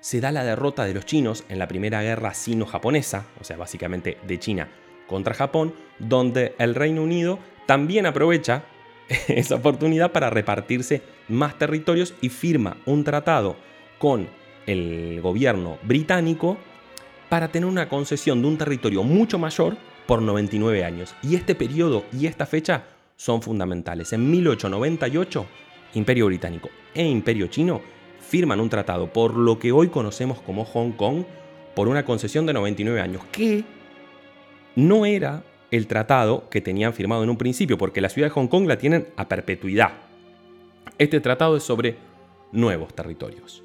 [0.00, 4.18] se da la derrota de los chinos en la primera guerra sino-japonesa, o sea, básicamente
[4.24, 4.68] de China
[5.08, 8.64] contra Japón, donde el Reino Unido también aprovecha
[9.28, 13.56] esa oportunidad para repartirse más territorios y firma un tratado
[13.98, 14.28] con
[14.66, 16.58] el gobierno británico
[17.28, 21.14] para tener una concesión de un territorio mucho mayor por 99 años.
[21.22, 22.84] Y este periodo y esta fecha
[23.16, 24.12] son fundamentales.
[24.12, 25.46] En 1898,
[25.94, 27.80] Imperio Británico e Imperio Chino
[28.20, 31.24] firman un tratado por lo que hoy conocemos como Hong Kong
[31.74, 33.64] por una concesión de 99 años, que
[34.78, 38.46] no era el tratado que tenían firmado en un principio, porque la ciudad de Hong
[38.46, 39.90] Kong la tienen a perpetuidad.
[40.98, 41.96] Este tratado es sobre
[42.52, 43.64] nuevos territorios.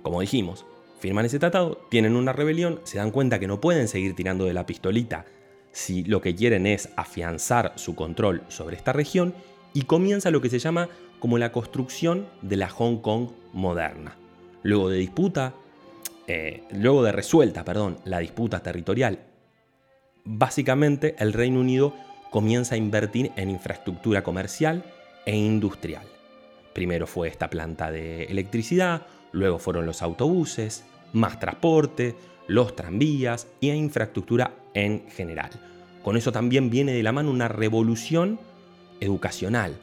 [0.00, 0.64] Como dijimos,
[0.98, 4.54] firman ese tratado, tienen una rebelión, se dan cuenta que no pueden seguir tirando de
[4.54, 5.26] la pistolita
[5.72, 9.34] si lo que quieren es afianzar su control sobre esta región
[9.74, 14.16] y comienza lo que se llama como la construcción de la Hong Kong moderna.
[14.62, 15.52] Luego de disputa,
[16.26, 19.26] eh, luego de resuelta, perdón, la disputa territorial,
[20.30, 21.94] básicamente el Reino Unido
[22.30, 24.84] comienza a invertir en infraestructura comercial
[25.26, 26.06] e industrial.
[26.72, 32.14] Primero fue esta planta de electricidad, luego fueron los autobuses, más transporte,
[32.46, 35.50] los tranvías y infraestructura en general.
[36.02, 38.38] Con eso también viene de la mano una revolución
[39.00, 39.76] educacional.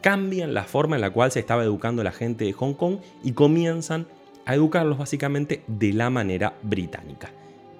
[0.00, 3.32] Cambian la forma en la cual se estaba educando la gente de Hong Kong y
[3.32, 4.06] comienzan
[4.44, 7.30] a educarlos básicamente de la manera británica.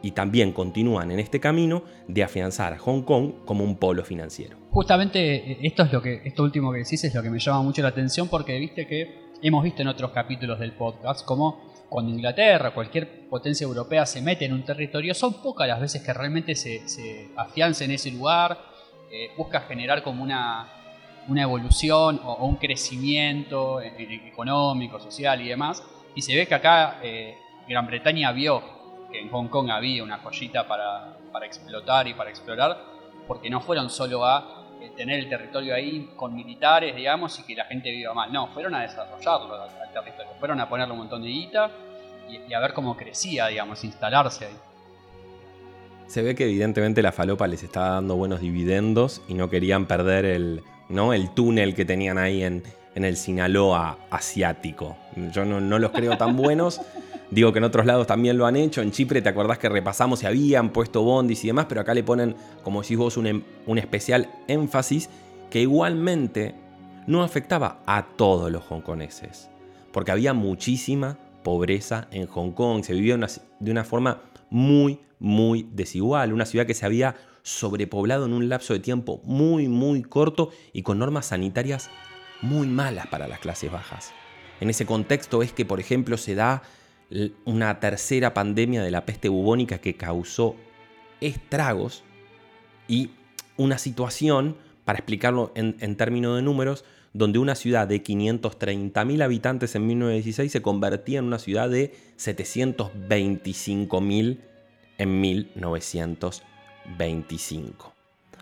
[0.05, 4.59] Y también continúan en este camino de afianzar a Hong Kong como un polo financiero.
[4.71, 7.63] Justamente eh, esto es lo que esto último que decís es lo que me llama
[7.63, 12.11] mucho la atención porque viste que hemos visto en otros capítulos del podcast como cuando
[12.11, 16.55] Inglaterra, cualquier potencia europea se mete en un territorio, son pocas las veces que realmente
[16.55, 18.59] se, se afianza en ese lugar,
[19.11, 20.69] eh, busca generar como una,
[21.29, 25.83] una evolución o, un crecimiento económico, social y demás.
[26.15, 28.84] Y se ve que acá eh, Gran Bretaña vio
[29.15, 32.77] que en Hong Kong había una joyita para, para explotar y para explorar,
[33.29, 37.55] porque no fueron solo a eh, tener el territorio ahí con militares, digamos, y que
[37.55, 38.33] la gente viva mal.
[38.33, 41.71] No, fueron a desarrollarlo al, territorio, fueron a ponerle un montón de guita
[42.29, 44.57] y, a ver cómo crecía, digamos, instalarse ahí.
[46.09, 50.25] Se ve que evidentemente la falopa les estaba dando buenos dividendos y no querían perder
[50.25, 51.13] el, ¿no?
[51.13, 52.65] el túnel que tenían ahí en,
[52.97, 54.97] en el Sinaloa asiático.
[55.33, 56.81] Yo no, no los creo tan buenos.
[57.31, 58.83] Digo que en otros lados también lo han hecho.
[58.83, 61.67] En Chipre, ¿te acordás que repasamos y habían puesto bondis y demás?
[61.69, 65.09] Pero acá le ponen, como decís vos, un, em, un especial énfasis
[65.51, 66.55] que igualmente
[67.07, 69.51] no afectaba a todos los hongkoneses.
[69.93, 72.85] Porque había muchísima pobreza en Hong Kong.
[72.85, 73.17] Se vivía
[73.61, 76.33] de una forma muy, muy desigual.
[76.33, 80.83] Una ciudad que se había sobrepoblado en un lapso de tiempo muy, muy corto y
[80.83, 81.91] con normas sanitarias
[82.41, 84.13] muy malas para las clases bajas.
[84.61, 86.63] En ese contexto es que, por ejemplo, se da
[87.45, 90.57] una tercera pandemia de la peste bubónica que causó
[91.21, 92.03] estragos
[92.89, 93.13] y
[93.57, 99.87] una situación, para explicarlo en, términos de números, donde una ciudad de 530.000 habitantes en
[99.87, 104.39] 1916 se convertía en una ciudad de 725.000
[104.99, 107.95] en 1925.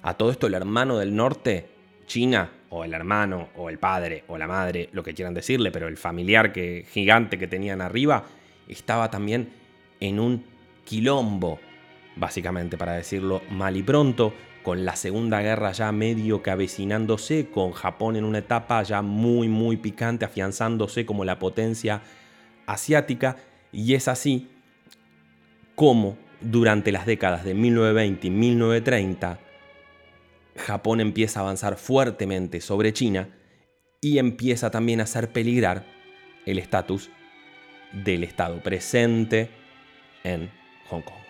[0.03, 1.69] A todo esto el hermano del norte,
[2.07, 5.89] China, o el hermano, o el padre, o la madre, lo que quieran decirle, pero
[5.89, 8.25] el familiar que, gigante que tenían arriba,
[8.69, 9.53] estaba también
[10.01, 10.45] en un
[10.85, 11.59] quilombo,
[12.17, 17.73] básicamente para decirlo mal y pronto, con la Segunda Guerra ya medio que avecinándose, con
[17.73, 22.03] Japón en una etapa ya muy muy picante, afianzándose como la potencia
[22.67, 23.37] asiática,
[23.73, 24.49] y es así
[25.75, 29.39] como durante las décadas de 1920 y 1930,
[30.57, 33.29] Japón empieza a avanzar fuertemente sobre China
[34.01, 35.87] y empieza también a hacer peligrar
[36.45, 37.11] el estatus
[37.93, 39.51] del Estado presente
[40.25, 40.51] en
[40.89, 41.23] Hong Kong.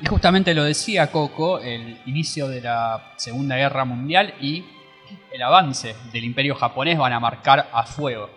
[0.00, 4.64] Y justamente lo decía Coco, el inicio de la Segunda Guerra Mundial y
[5.32, 8.28] el avance del imperio japonés van a marcar a fuego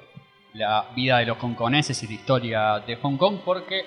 [0.54, 3.84] la vida de los hongkoneses y la historia de Hong Kong porque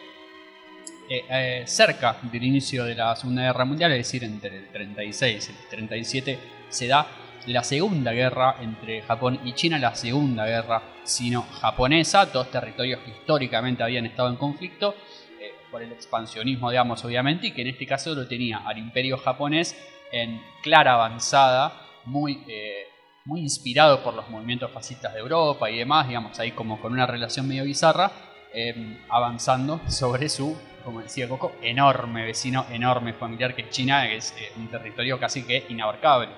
[1.10, 5.48] eh, eh, cerca del inicio de la Segunda Guerra Mundial, es decir, entre el 36
[5.48, 7.06] y el 37, se da
[7.46, 13.82] la Segunda Guerra entre Japón y China, la Segunda Guerra sino-japonesa, dos territorios que históricamente
[13.82, 14.96] habían estado en conflicto
[15.40, 19.16] eh, por el expansionismo, digamos, obviamente, y que en este caso lo tenía al imperio
[19.16, 19.78] japonés
[20.12, 22.44] en clara avanzada, muy,
[23.24, 27.06] muy inspirado por los movimientos fascistas de Europa y demás, digamos, ahí como con una
[27.06, 28.12] relación medio bizarra,
[29.08, 30.56] avanzando sobre su
[30.88, 35.66] como decía Coco, enorme vecino, enorme familiar que China, es eh, un territorio casi que
[35.68, 36.31] inabarcable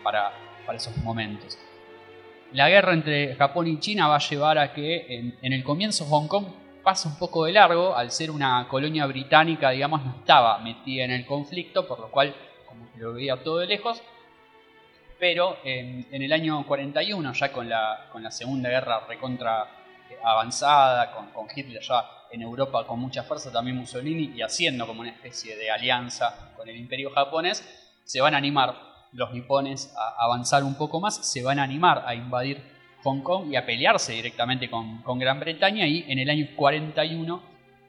[0.00, 0.30] para,
[0.64, 1.58] para, esos momentos.
[2.52, 6.28] La guerra entre Japón y China va a llevar a que en, el comienzo Hong
[6.28, 6.46] Kong
[6.84, 11.10] pasa un poco de largo, al ser una colonia británica, digamos, no estaba metida en
[11.10, 12.32] el conflicto, por lo cual
[12.64, 14.00] como que lo veía todo de lejos,
[15.18, 19.66] pero en, el año 41, ya con la, con la Segunda Guerra recontra
[20.22, 25.00] avanzada, con, con Hitler ya en Europa con mucha fuerza, también Mussolini, y haciendo como
[25.00, 27.64] una especie de alianza con el imperio japonés,
[28.04, 28.74] se van a animar
[29.12, 32.62] los nipones a avanzar un poco más, se van a animar a invadir
[33.02, 37.42] Hong Kong y a pelearse directamente con, Gran Bretaña y en el año 41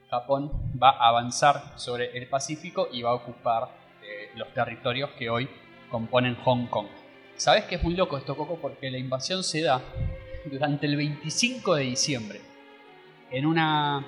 [0.09, 3.69] Japón va a avanzar sobre el Pacífico y va a ocupar
[4.01, 5.49] eh, los territorios que hoy
[5.89, 6.87] componen Hong Kong.
[7.35, 8.57] ¿Sabes que es muy loco esto, Coco?
[8.59, 9.81] Porque la invasión se da
[10.45, 12.41] durante el 25 de diciembre
[13.31, 14.03] en una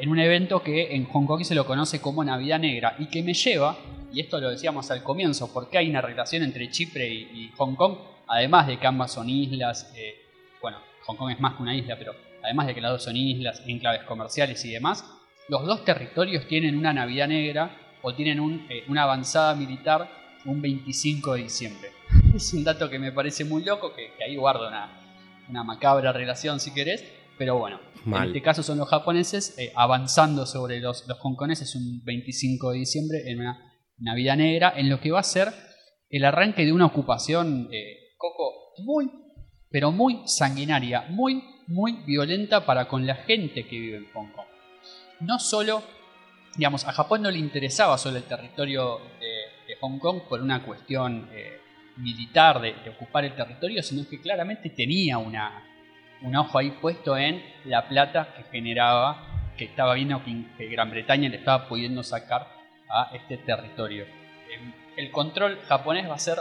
[0.00, 3.22] en un evento que en Hong Kong se lo conoce como Navidad Negra y que
[3.22, 3.76] me lleva,
[4.12, 7.96] y esto lo decíamos al comienzo, porque hay una relación entre Chipre y, Hong Kong,
[8.26, 10.26] además de que ambas son islas, eh,
[10.62, 13.16] bueno, Hong Kong es más que una isla, pero además de que las dos son
[13.16, 15.04] islas, enclaves comerciales y demás,
[15.48, 17.70] los dos territorios tienen una Navidad Negra
[18.02, 20.08] o tienen eh, una avanzada militar
[20.44, 21.90] un 25 de diciembre.
[22.34, 24.90] Es un dato que me parece muy loco, que, ahí guardo una,
[25.48, 27.04] una macabra relación si querés,
[27.38, 32.02] pero bueno, en este caso son los japoneses eh, avanzando sobre los, los hongkoneses un
[32.04, 35.48] 25 de diciembre en una Navidad Negra, en lo que va a ser
[36.10, 39.10] el arranque de una ocupación, eh, Coco, muy,
[39.70, 44.46] pero muy sanguinaria, muy, muy violenta para con la gente que vive en Hong Kong.
[45.20, 45.82] No solo,
[46.56, 49.38] digamos, a Japón no le interesaba solo el territorio de,
[49.80, 51.60] Hong Kong por una cuestión eh,
[51.98, 55.62] militar de, ocupar el territorio, sino que claramente tenía una,
[56.22, 61.28] un ojo ahí puesto en la plata que generaba, que estaba viendo que, Gran Bretaña
[61.28, 62.48] le estaba pudiendo sacar
[62.88, 64.04] a este territorio.
[64.04, 66.38] Em, el control japonés va a ser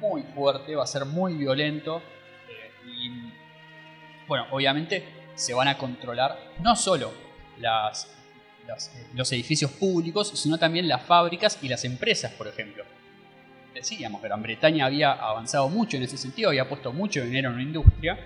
[0.00, 2.02] muy fuerte, va a ser muy violento
[2.48, 3.32] eh, y
[4.26, 7.12] bueno, obviamente se van a controlar no solo
[7.58, 7.64] eh,
[9.14, 12.84] los edificios públicos, sino también las fábricas y las empresas, por ejemplo.
[13.74, 17.62] Decíamos, Gran Bretaña había avanzado mucho en ese sentido, había puesto mucho dinero en la
[17.62, 18.18] industria,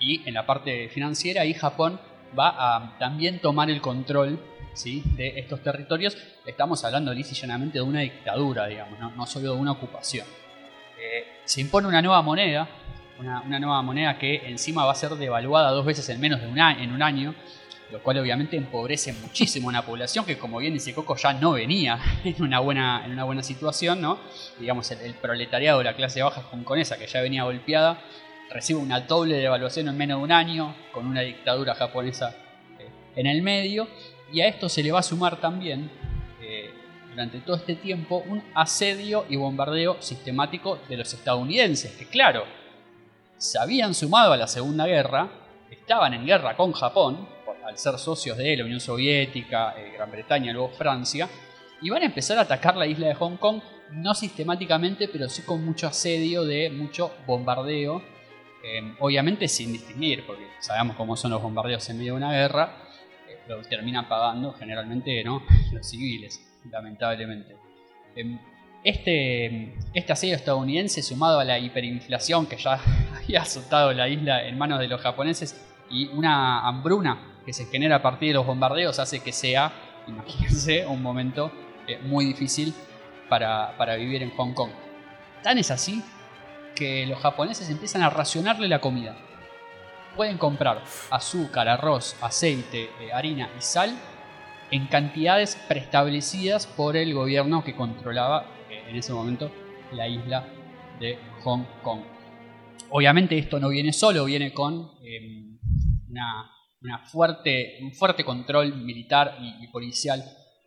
[0.00, 2.00] y en la parte financiera ahí Japón
[2.38, 4.38] va a también tomar el control
[4.74, 5.02] ¿sí?
[5.16, 6.16] de estos territorios.
[6.46, 10.26] Estamos hablando llanamente de una dictadura, digamos, no, solo de una ocupación.
[11.00, 12.68] Eh, se impone una nueva moneda,
[13.18, 16.58] una, nueva moneda que encima va a ser devaluada dos veces en menos de un
[16.58, 17.34] año, en un año,
[17.90, 21.52] lo cual obviamente empobrece muchísimo a una población que, como bien dice Coco, ya no
[21.52, 24.18] venía en una buena, en una buena situación, ¿no?
[24.58, 28.00] Digamos, el, proletariado de la clase baja hongkonesa, que ya venía golpeada,
[28.50, 32.34] recibe una doble devaluación en menos de un año, con una dictadura japonesa
[32.78, 33.88] eh, en el medio,
[34.32, 35.90] y a esto se le va a sumar también,
[36.40, 36.70] eh,
[37.10, 42.44] durante todo este tiempo, un asedio y bombardeo sistemático de los estadounidenses, que claro,
[43.36, 45.28] se habían sumado a la Segunda Guerra,
[45.70, 47.28] estaban en guerra con Japón,
[47.64, 51.28] al ser socios de la Unión Soviética, eh, Gran Bretaña, luego Francia,
[51.82, 53.60] y van a empezar a atacar la isla de Hong Kong,
[53.92, 58.02] no sistemáticamente, pero sí con mucho asedio, de mucho bombardeo,
[58.70, 62.76] eh, obviamente sin distinguir, porque sabemos cómo son los bombardeos en medio de una guerra,
[63.26, 65.42] eh, lo terminan pagando generalmente ¿no?
[65.72, 66.38] los civiles,
[66.70, 67.56] lamentablemente.
[68.14, 68.38] Em,
[68.84, 72.78] este, este asedio estadounidense, sumado a la hiperinflación que ya
[73.16, 75.58] había azotado la isla en manos de los japoneses
[75.90, 79.72] y una hambruna que se genera a partir de los bombardeos, hace que sea,
[80.06, 81.50] imagínense, un momento
[81.86, 82.74] eh, muy difícil
[83.30, 84.70] para, para vivir en Hong Kong.
[85.42, 86.02] Tan es así
[86.78, 89.16] que los japoneses empiezan a racionarle la comida.
[90.16, 93.98] Pueden comprar azúcar, arroz, aceite, eh, harina y sal
[94.70, 99.50] en cantidades preestablecidas por el gobierno que controlaba en ese momento
[99.92, 100.46] la isla
[101.00, 102.00] de Hong Kong.
[102.90, 105.58] Obviamente esto no viene solo, viene con em,
[106.80, 110.24] una, fuerte, un fuerte control militar y, policial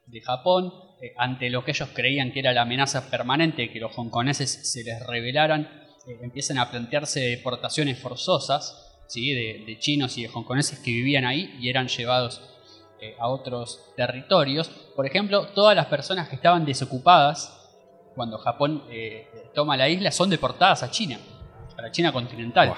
[0.07, 0.71] de Japón
[1.01, 4.71] eh, ante lo que ellos creían que era la amenaza permanente de que los hongkoneses
[4.71, 9.33] se les rebelaran, eh, empiezan a plantearse deportaciones forzosas ¿sí?
[9.33, 12.41] de, chinos y de hongkoneses que vivían ahí y eran llevados
[12.99, 14.69] eh, a otros territorios.
[14.95, 17.57] Por ejemplo, todas las personas que estaban desocupadas
[18.15, 21.17] cuando Japón eh, toma la isla, son deportadas a China,
[21.77, 22.73] a la China continental.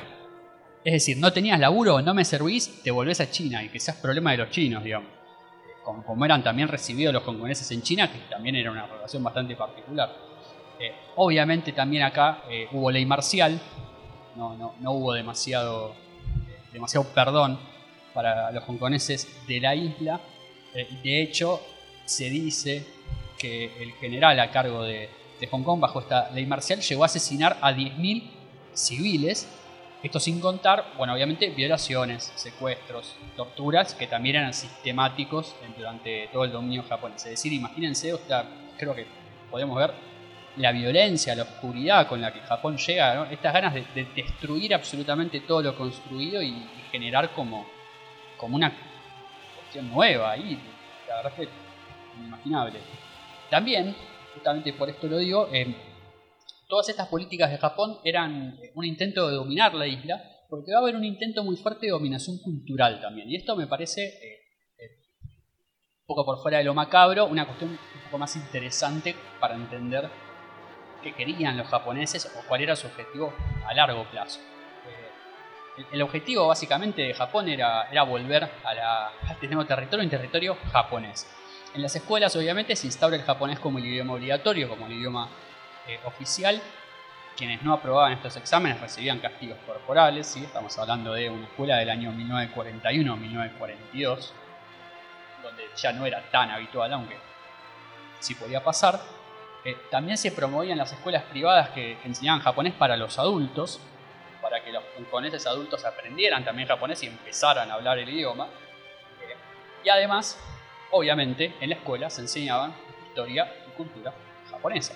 [0.83, 3.97] Es decir, no tenías laburo, no me servís, te volvés a China y que seas
[3.97, 5.09] problema de los chinos, digamos.
[5.83, 10.32] Como, eran también recibidos los hongkoneses en China, que también era una relación bastante particular.
[10.79, 13.59] Eh, obviamente también acá eh, hubo ley marcial,
[14.35, 15.93] no, no, no hubo demasiado,
[16.71, 17.59] demasiado perdón
[18.13, 20.19] para los hongkoneses de la isla.
[20.73, 21.61] de hecho,
[22.05, 22.85] se dice
[23.37, 25.09] que el general a cargo de,
[25.39, 28.23] de Hong Kong bajo esta ley marcial llegó a asesinar a 10.000
[28.73, 29.47] civiles.
[30.01, 36.51] Esto sin contar, bueno, obviamente violaciones, secuestros, torturas, que también eran sistemáticos durante todo el
[36.51, 37.23] dominio japonés.
[37.23, 38.13] Es decir, imagínense,
[38.77, 39.05] creo que
[39.49, 39.93] podemos ver
[40.57, 45.61] la violencia, la oscuridad con la que Japón llega, estas ganas de, destruir absolutamente todo
[45.61, 46.53] lo construido y,
[46.91, 47.65] generar como,
[48.37, 48.71] como una
[49.57, 50.59] cuestión nueva ahí.
[51.07, 51.53] La verdad es que
[52.19, 52.79] inimaginable.
[53.49, 53.95] También
[54.33, 55.75] justamente por esto lo digo, eh,
[56.67, 60.79] todas estas políticas de Japón eran eh, un intento de dominar la isla, porque va
[60.79, 63.29] a haber un intento muy fuerte de dominación cultural también.
[63.29, 64.39] Y esto me parece, eh,
[65.21, 70.09] un poco por fuera de lo macabro, una cuestión un poco más interesante para entender
[71.03, 73.33] qué querían los japoneses o cuál era su objetivo
[73.67, 74.39] a largo plazo.
[75.91, 80.57] el, objetivo básicamente de Japón era, era volver a, la, a nuevo territorio, un territorio
[80.71, 81.27] japonés.
[81.73, 85.27] En las escuelas, obviamente, se instaura el japonés como el idioma obligatorio, como el idioma
[85.87, 86.61] eh, oficial.
[87.35, 90.27] Quienes no aprobaban estos exámenes recibían castigos corporales.
[90.27, 90.43] ¿sí?
[90.43, 94.29] Estamos hablando de una escuela del año 1941-1942,
[95.41, 97.17] donde ya no era tan habitual, aunque
[98.19, 99.22] sí podía pasar.
[99.65, 103.79] Eh, también se promovían las escuelas privadas que enseñaban japonés para los adultos,
[104.41, 108.47] para que los japoneses adultos aprendieran también japonés y empezaran a hablar el idioma.
[108.47, 109.35] Eh,
[109.85, 110.37] y además
[110.91, 112.73] obviamente en la escuela se enseñaban
[113.07, 114.13] historia y cultura
[114.49, 114.93] japonesa.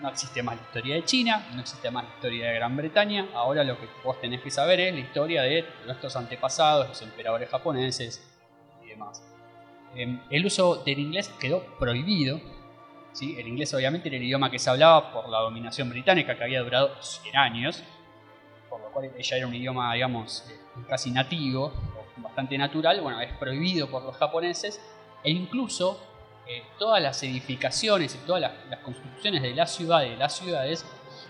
[0.00, 3.28] No existe más la historia de China, no existe más la historia de Gran Bretaña.
[3.34, 7.48] Ahora lo que vos tenés que saber es la historia de nuestros antepasados, los emperadores
[7.48, 8.22] japoneses
[8.84, 9.22] y demás.
[9.94, 12.40] Em, el uso del inglés quedó prohibido.
[13.16, 13.36] ¿Sí?
[13.38, 16.60] El inglés obviamente era el idioma que se hablaba por la dominación británica que había
[16.60, 17.82] durado 100 años,
[18.68, 20.58] por lo cual ella era un idioma, digamos, eh,
[20.88, 21.72] casi nativo,
[22.16, 24.80] bastante natural, bueno, es prohibido por los japoneses
[25.22, 26.00] e incluso
[26.46, 30.84] eh, todas las edificaciones y todas las, construcciones de la ciudad y de las ciudades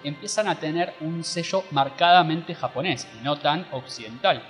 [0.05, 4.43] empiezan a tener un sello marcadamente japonés y no tan occidental,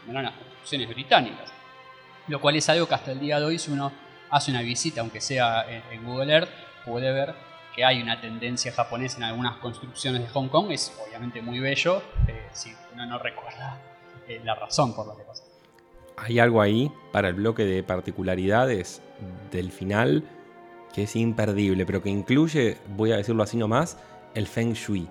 [0.00, 1.52] como eran las construcciones británicas.
[2.26, 3.92] Lo cual es algo que hasta el día de hoy, si uno
[4.30, 6.50] hace una visita, aunque sea en, Google Earth,
[6.84, 7.34] puede ver
[7.74, 10.70] que hay una tendencia japonesa en algunas construcciones de Hong Kong.
[10.70, 13.80] Es obviamente muy bello eh, si uno no recuerda
[14.26, 15.44] eh, la razón por la que pasa.
[16.16, 19.00] Hay algo ahí para el bloque de particularidades
[19.52, 20.24] del final
[20.92, 23.98] que es imperdible, pero que incluye, voy a decirlo así nomás,
[24.34, 25.08] el Feng Shui.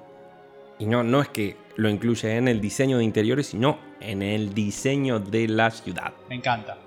[0.80, 4.54] Y no, no es que lo incluye en el diseño de interiores, sino en el
[4.54, 6.14] diseño de la ciudad.
[6.30, 6.78] Me encanta,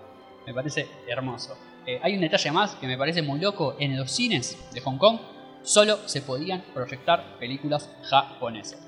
[0.47, 1.57] me parece hermoso.
[1.91, 3.75] Eh, hay un detalle más que me parece muy loco.
[3.81, 5.19] En los cines de Hong Kong
[5.63, 8.79] solo se podían proyectar películas japonesas.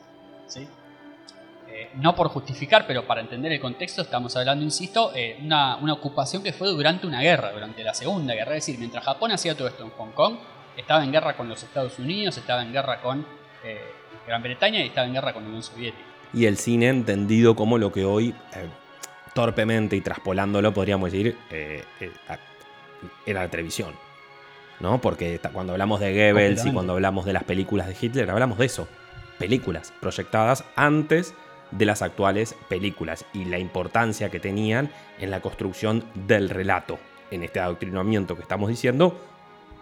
[1.68, 5.94] Eh, no por justificar, pero para entender el contexto, estamos hablando, insisto, eh, una, una,
[5.94, 8.56] ocupación que fue durante una guerra, durante la Segunda Guerra.
[8.56, 10.36] Es decir, mientras Japón hacía todo esto en Hong Kong,
[10.76, 13.26] estaba en guerra con los Estados Unidos, estaba en guerra con
[13.64, 13.80] eh,
[14.26, 16.04] Gran Bretaña y estaba en guerra con la Unión Soviética.
[16.34, 18.34] Y el cine entendido como lo que hoy,
[19.34, 21.36] torpemente y traspolándolo, podríamos decir,
[23.26, 23.94] era la televisión.
[24.82, 25.00] ¿no?
[25.00, 28.66] Porque cuando hablamos de Goebbels y cuando hablamos de las películas de Hitler, hablamos de
[28.66, 28.88] eso.
[29.38, 31.34] Películas proyectadas antes
[31.70, 36.98] de las actuales películas y la importancia que tenían en la construcción del relato,
[37.30, 39.18] en este adoctrinamiento que estamos diciendo,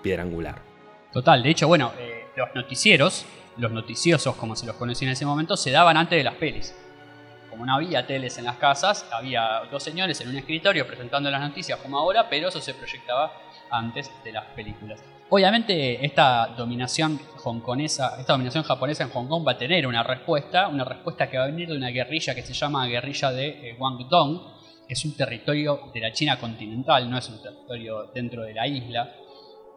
[0.02, 0.62] piedra angular.
[1.12, 3.24] Total, de hecho, bueno, eh, los noticieros,
[3.56, 6.74] los noticiosos como se los conocía en ese momento, se daban antes de las pelis.
[7.64, 11.78] No había teles en las casas, había dos señores en un escritorio presentando las noticias
[11.80, 13.32] como ahora, pero eso se proyectaba
[13.70, 15.02] antes de las películas.
[15.28, 20.66] Obviamente esta dominación hongkonesa, esta dominación japonesa en Hong Kong va a tener una respuesta,
[20.66, 23.76] una respuesta que va a venir de una guerrilla que se llama guerrilla de eh,
[23.78, 24.58] Guangdong,
[24.88, 29.14] es un territorio de la China continental, no es un territorio dentro de la isla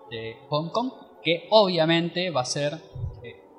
[0.10, 0.92] de Hong Kong,
[1.24, 2.74] que obviamente va a ser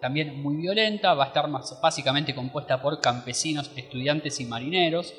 [0.05, 5.15] también muy violenta, va a estar más, básicamente compuesta por campesinos, estudiantes y marineros,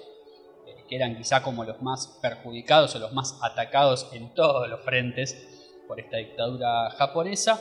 [0.67, 4.81] eh, que eran quizá como los más perjudicados o los más atacados en todos los
[4.81, 7.59] frentes por esta dictadura japonesa.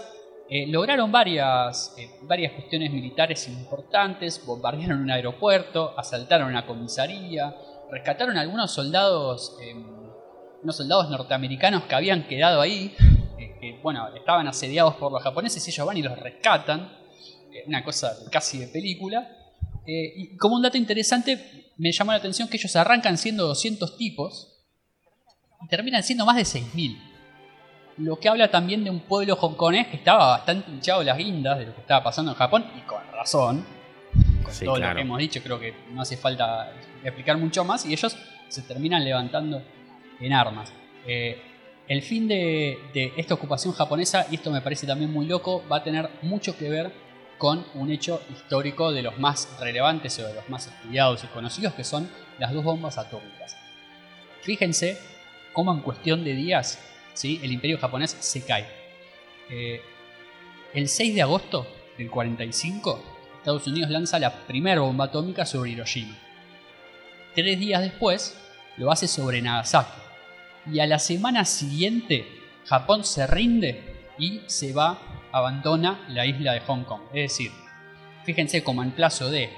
[0.50, 7.56] Eh, lograron varias, eh, varias cuestiones militares importantes, bombardearon un aeropuerto, asaltaron una comisaría,
[7.90, 9.82] rescataron algunos soldados, em,
[10.62, 12.94] unos soldados norteamericanos que habían quedado ahí,
[13.38, 17.03] eh, que bueno, estaban asediados por los japoneses y ellos van y los rescatan,
[17.66, 19.28] una cosa casi de película.
[19.86, 24.64] y como un dato interesante, me llamó la atención que ellos arrancan siendo 200 tipos
[25.62, 27.14] y terminan siendo más de 6.000
[27.98, 31.66] lo que habla también de un pueblo hongkonés que estaba bastante hinchado las guindas de
[31.66, 33.64] lo que estaba pasando en Japón, y con razón.
[34.42, 37.92] Con todo lo que hemos dicho, creo que no hace falta explicar mucho más, y
[37.92, 38.16] ellos
[38.48, 39.62] se terminan levantando
[40.20, 40.72] en armas.
[41.06, 41.40] Eh,
[41.86, 45.84] el fin de, esta ocupación japonesa, y esto me parece también muy loco, va a
[45.84, 46.92] tener mucho que ver
[47.38, 51.74] con un hecho histórico de los más relevantes o de los más estudiados y conocidos,
[51.74, 52.08] que son
[52.38, 53.56] las dos bombas atómicas.
[54.42, 54.98] Fíjense
[55.52, 56.78] cómo en cuestión de días
[57.22, 58.66] el imperio japonés se cae.
[59.50, 59.80] Eh,
[60.74, 61.66] el 6 de agosto
[61.96, 63.02] del 45,
[63.38, 66.16] Estados Unidos lanza la primera bomba atómica sobre Hiroshima.
[67.34, 68.36] Tres días después,
[68.76, 70.00] lo hace sobre Nagasaki.
[70.72, 72.26] Y a la semana siguiente,
[72.66, 73.82] Japón se rinde
[74.18, 74.98] y se va,
[75.34, 77.02] abandona la isla de Hong Kong.
[77.12, 77.50] Es decir,
[78.24, 79.50] fíjense como en plazo de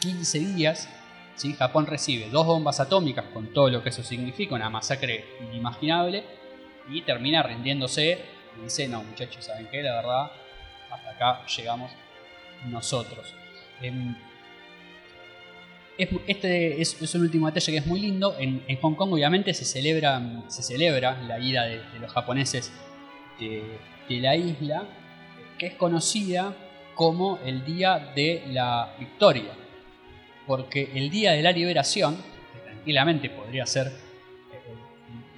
[0.00, 0.88] 15 días,
[1.36, 1.54] ¿sí?
[1.54, 6.24] Japón recibe dos bombas atómicas con todo lo que eso significa, una masacre inimaginable,
[6.90, 8.18] y termina rindiéndose
[8.58, 9.82] y dice, no muchachos, ¿saben qué?
[9.82, 10.30] La verdad,
[10.90, 11.92] hasta acá llegamos
[12.66, 13.32] nosotros.
[13.80, 14.16] Em,
[15.96, 18.34] este es, un último detalle que es muy lindo.
[18.38, 22.72] En, Hong Kong obviamente se celebra, se celebra la ida de, los japoneses
[23.38, 23.62] de,
[24.20, 24.84] la isla,
[25.58, 26.54] que es conocida
[26.94, 29.52] como el Día de la Victoria.
[30.46, 32.16] Porque el Día de la Liberación,
[32.52, 33.92] que tranquilamente podría ser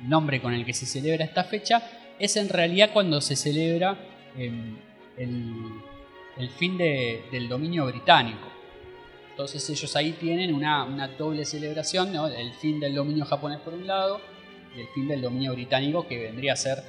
[0.03, 1.83] nombre con el que se celebra esta fecha,
[2.19, 3.97] es en realidad cuando se celebra
[4.37, 4.77] em,
[5.17, 8.49] el, fin del dominio británico.
[9.31, 14.21] Entonces ellos ahí tienen una, doble celebración, el fin del dominio japonés por un lado
[14.75, 16.83] y el fin del dominio británico que vendría a ser,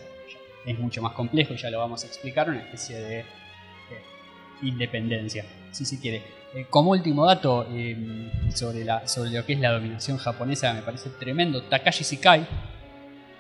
[0.68, 3.26] es mucho más complejo, ya lo vamos a explicar, una especie de,
[4.62, 6.24] independencia, si se quiere.
[6.54, 10.82] Eh, como último dato em, sobre, la, sobre lo que es la dominación japonesa, me
[10.82, 12.46] parece tremendo, Takashi Shikai,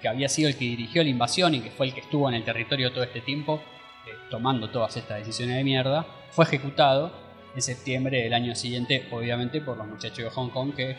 [0.01, 2.35] que había sido el que dirigió la invasión y que fue el que estuvo en
[2.35, 3.61] el territorio todo este tiempo,
[4.07, 7.11] eh, tomando todas estas decisiones de mierda, fue ejecutado
[7.55, 10.95] en septiembre del año siguiente, obviamente por los muchachos de Hong Kong que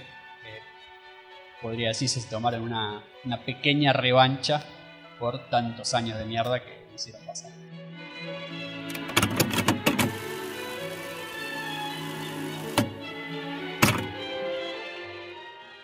[1.63, 4.65] podría decirse se tomaron una, una pequeña revancha
[5.19, 7.51] por tantos años de mierda que hicieron pasar.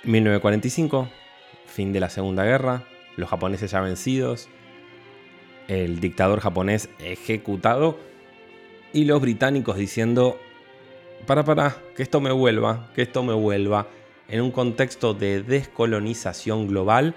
[0.05, 1.09] 1945,
[1.67, 2.85] fin de la Segunda Guerra,
[3.17, 4.49] los japoneses ya vencidos,
[5.69, 7.99] el dictador japonés ejecutado
[8.93, 10.39] y los británicos diciendo,
[11.27, 13.89] para, para, que esto me vuelva, que esto me vuelva.
[14.29, 17.15] En un contexto de descolonización global,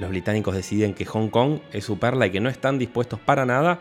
[0.00, 3.44] los británicos deciden que Hong Kong es su perla y que no están dispuestos para
[3.44, 3.80] nada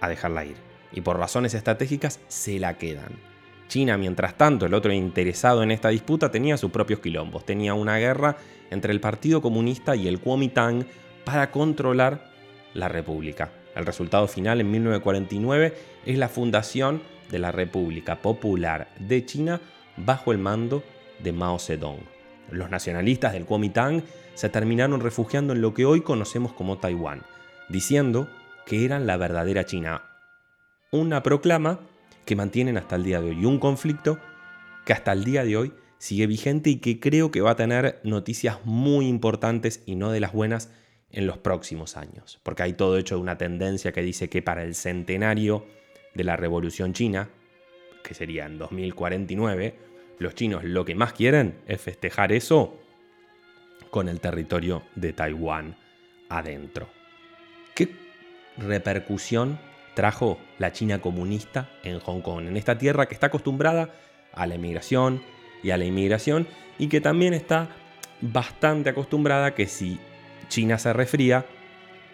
[0.00, 0.56] a dejarla ir.
[0.92, 3.12] Y por razones estratégicas se la quedan.
[3.68, 7.46] China, mientras tanto, el otro interesado en esta disputa, tenía sus propios quilombos.
[7.46, 8.36] Tenía una guerra
[8.70, 10.84] entre el Partido Comunista y el Kuomintang
[11.24, 12.30] para controlar
[12.74, 13.50] la República.
[13.74, 17.00] El resultado final en 1949 es la fundación
[17.30, 19.60] de la República Popular de China
[19.96, 20.82] bajo el mando
[21.22, 22.11] de Mao Zedong.
[22.52, 24.02] Los nacionalistas del Kuomintang
[24.34, 27.22] se terminaron refugiando en lo que hoy conocemos como Taiwán,
[27.68, 28.28] diciendo
[28.66, 30.02] que eran la verdadera China.
[30.90, 31.80] Una proclama
[32.24, 33.44] que mantienen hasta el día de hoy.
[33.44, 34.18] Un conflicto
[34.84, 38.00] que hasta el día de hoy sigue vigente y que creo que va a tener
[38.04, 40.70] noticias muy importantes y no de las buenas
[41.10, 42.40] en los próximos años.
[42.42, 45.66] Porque hay todo hecho de una tendencia que dice que para el centenario
[46.14, 47.30] de la Revolución China,
[48.02, 49.91] que sería en 2049,
[50.22, 52.78] los chinos lo que más quieren es festejar eso
[53.90, 55.76] con el territorio de Taiwán
[56.30, 56.88] adentro.
[57.74, 57.94] ¿Qué
[58.56, 59.58] repercusión
[59.94, 63.90] trajo la China comunista en Hong Kong, en esta tierra que está acostumbrada
[64.32, 65.22] a la inmigración
[65.62, 66.46] y a la inmigración
[66.78, 67.68] y que también está
[68.20, 70.00] bastante acostumbrada que si
[70.48, 71.44] China se resfría,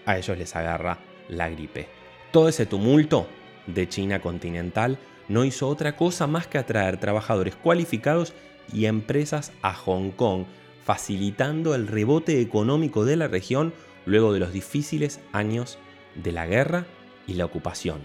[0.06, 0.98] a ellos les agarra
[1.28, 1.86] la gripe.
[2.32, 3.28] Todo ese tumulto
[3.66, 4.98] de China continental
[5.28, 8.32] no hizo otra cosa más que atraer trabajadores cualificados
[8.72, 10.44] y empresas a Hong Kong,
[10.84, 13.72] facilitando el rebote económico de la región
[14.06, 15.78] luego de los difíciles años
[16.14, 16.86] de la guerra
[17.26, 18.00] y la ocupación.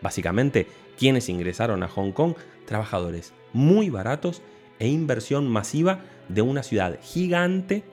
[0.00, 2.34] Básicamente, quienes ingresaron a Hong Kong,
[2.64, 4.42] trabajadores muy baratos
[4.78, 7.84] e inversión masiva de una ciudad gigante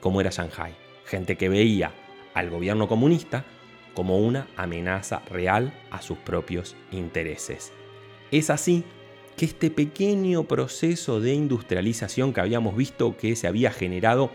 [0.00, 0.74] como era Shanghai.
[1.06, 1.92] Gente que veía
[2.34, 3.44] al gobierno comunista
[3.94, 7.72] como una amenaza real a sus propios intereses.
[8.32, 8.82] Es así
[9.36, 14.32] que este pequeño proceso de industrialización que habíamos visto que se había generado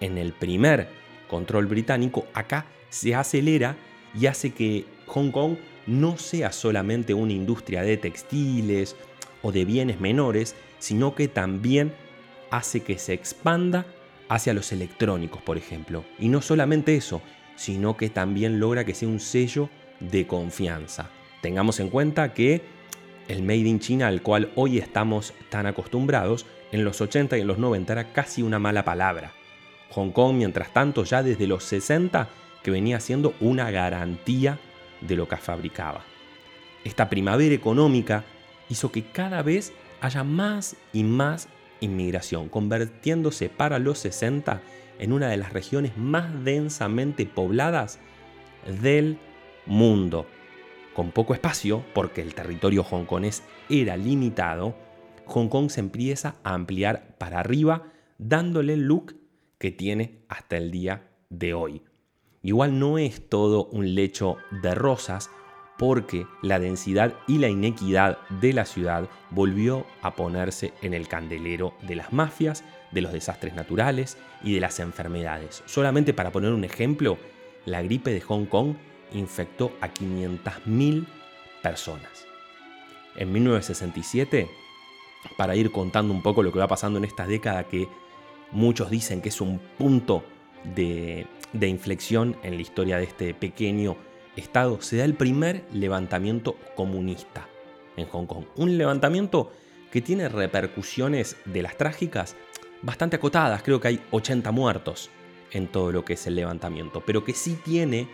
[0.00, 0.88] en el primer
[1.28, 3.76] control británico, acá se acelera
[4.18, 8.94] y hace que Hong Kong no sea solamente una industria de textiles
[9.42, 11.92] o de bienes menores, sino que también
[12.50, 13.86] hace que se expanda
[14.28, 16.04] hacia los electrónicos, por ejemplo.
[16.18, 17.22] Y no solamente eso,
[17.56, 19.68] sino que también logra que sea un sello
[19.98, 21.10] de confianza.
[21.40, 22.71] Tengamos en cuenta que
[23.28, 27.46] el Made in China al cual hoy estamos tan acostumbrados, en los 80 y en
[27.46, 29.32] los 90 era casi una mala palabra.
[29.90, 32.28] Hong Kong, mientras tanto, ya desde los 60,
[32.62, 34.58] que venía siendo una garantía
[35.00, 36.02] de lo que fabricaba.
[36.84, 38.24] Esta primavera económica
[38.68, 41.48] hizo que cada vez haya más y más
[41.80, 44.62] inmigración, convirtiéndose para los 60
[44.98, 47.98] en una de las regiones más densamente pobladas
[48.80, 49.18] del
[49.66, 50.26] mundo.
[50.94, 54.74] Con poco espacio, porque el territorio hongkonés era limitado,
[55.26, 57.84] Hong Kong se empieza a ampliar para arriba,
[58.18, 59.16] dándole el look
[59.58, 61.82] que tiene hasta el día de hoy.
[62.42, 65.30] Igual no es todo un lecho de rosas
[65.78, 71.74] porque la densidad y la inequidad de la ciudad volvió a ponerse en el candelero
[71.82, 75.62] de las mafias, de los desastres naturales y de las enfermedades.
[75.66, 77.16] Solamente para poner un ejemplo,
[77.64, 78.74] la gripe de Hong Kong
[79.14, 81.06] infectó a 500.000
[81.62, 82.26] personas.
[83.16, 84.48] En 1967,
[85.36, 87.88] para ir contando un poco lo que va pasando en esta década que
[88.50, 90.24] muchos dicen que es un punto
[90.74, 91.26] de,
[91.60, 93.96] inflexión en la historia de este pequeño
[94.36, 97.46] estado, se da el primer levantamiento comunista
[97.96, 98.44] en Hong Kong.
[98.56, 99.52] Un levantamiento
[99.90, 102.36] que tiene repercusiones de las trágicas
[102.80, 105.10] bastante acotadas, creo que hay 80 muertos
[105.52, 108.08] en todo lo que es el levantamiento, pero que sí tiene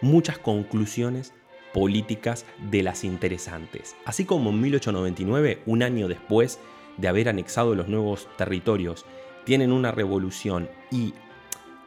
[0.00, 1.32] muchas conclusiones
[1.72, 3.96] políticas de las interesantes.
[4.04, 6.58] Así como en 1899, un año después
[6.96, 9.06] de haber anexado los nuevos territorios,
[9.44, 11.14] tienen una revolución y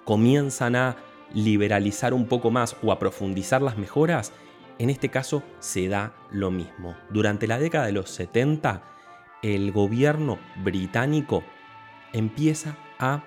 [0.06, 0.98] comienzan a
[1.34, 4.32] liberalizar un poco más o a profundizar las mejoras,
[4.80, 6.96] en este caso se da lo mismo.
[7.10, 8.84] Durante la década de los 70,
[9.42, 11.44] el gobierno británico
[12.12, 13.24] empieza a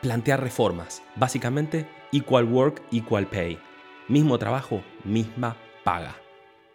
[0.00, 3.58] plantear reformas, básicamente equal work, equal pay.
[4.08, 6.16] Mismo trabajo, misma paga.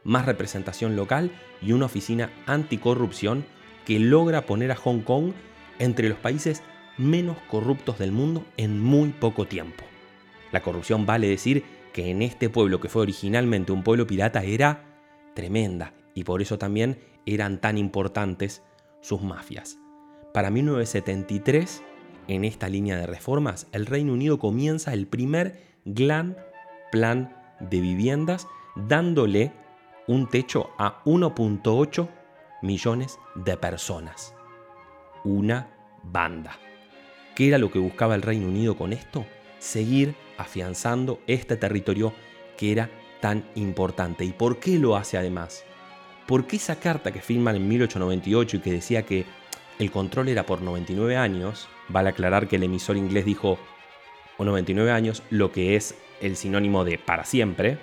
[0.04, 3.46] Más representación local y una oficina anticorrupción
[3.86, 5.34] que logra poner a Hong Kong
[5.78, 6.64] entre los países
[6.98, 9.84] menos corruptos del mundo en muy poco tiempo.
[10.52, 11.64] La corrupción vale decir
[11.94, 14.86] que en este pueblo que fue originalmente un pueblo pirata era
[15.36, 18.64] tremenda y por eso también eran tan importantes
[19.02, 19.78] sus mafias.
[20.34, 21.84] Para 1973,
[22.28, 26.36] en esta línea de reformas, el Reino Unido comienza el primer gran
[26.92, 29.52] plan de viviendas dándole
[30.08, 32.10] un techo a 1.8
[32.62, 34.34] millones de personas.
[35.24, 35.70] Una
[36.04, 36.58] banda.
[37.36, 39.26] ¿Qué era lo que buscaba el Reino Unido con esto?
[39.60, 42.14] Seguir afianzando este territorio
[42.58, 42.90] que era
[43.22, 44.26] tan importante.
[44.26, 45.64] ¿Y por qué lo hace además?
[46.28, 49.26] Porque esa carta que firman en 1898 y que decía que
[49.80, 53.58] el control era por 99 años, vale aclarar que el emisor inglés dijo
[54.38, 57.78] o 99 años, lo que es el sinónimo de para siempre.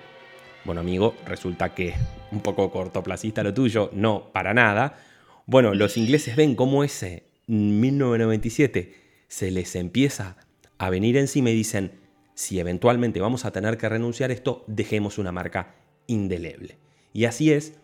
[0.64, 1.94] Bueno, amigo, resulta que
[2.32, 4.98] un poco cortoplacista lo tuyo, no, para nada.
[5.46, 8.94] Bueno, los ingleses ven cómo ese 1997
[9.28, 10.36] se les empieza
[10.78, 11.92] a venir encima y dicen,
[12.34, 15.74] si eventualmente vamos a tener que renunciar a esto, dejemos una marca
[16.06, 16.78] indeleble.
[17.12, 17.74] Y así es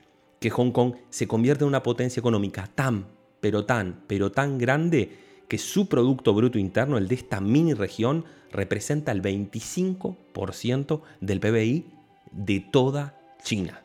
[0.41, 3.07] que Hong Kong se convierte en una potencia económica tan,
[3.41, 5.17] pero tan, pero tan grande
[5.53, 11.85] que su Producto Bruto Interno, el de esta mini región, representa el 25% del PBI
[12.31, 13.83] de toda China.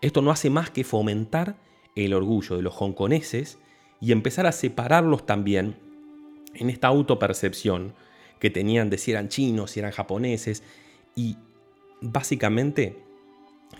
[0.00, 1.54] Esto no hace más que fomentar
[1.94, 3.58] el orgullo de los hongkoneses
[4.00, 5.76] y empezar a separarlos también
[6.52, 7.94] en esta autopercepción
[8.40, 10.64] que tenían de si eran chinos, si eran japoneses,
[11.14, 11.36] y
[12.00, 13.04] básicamente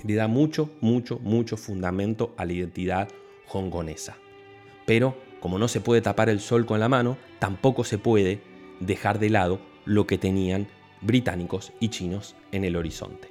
[0.04, 3.08] le da mucho, mucho, mucho fundamento a la identidad
[3.52, 4.18] hongkonesa.
[4.86, 8.40] Pero como no se puede tapar el sol con la mano, tampoco se puede
[8.80, 10.68] dejar de lado lo que tenían
[11.02, 13.28] británicos y chinos en el horizonte.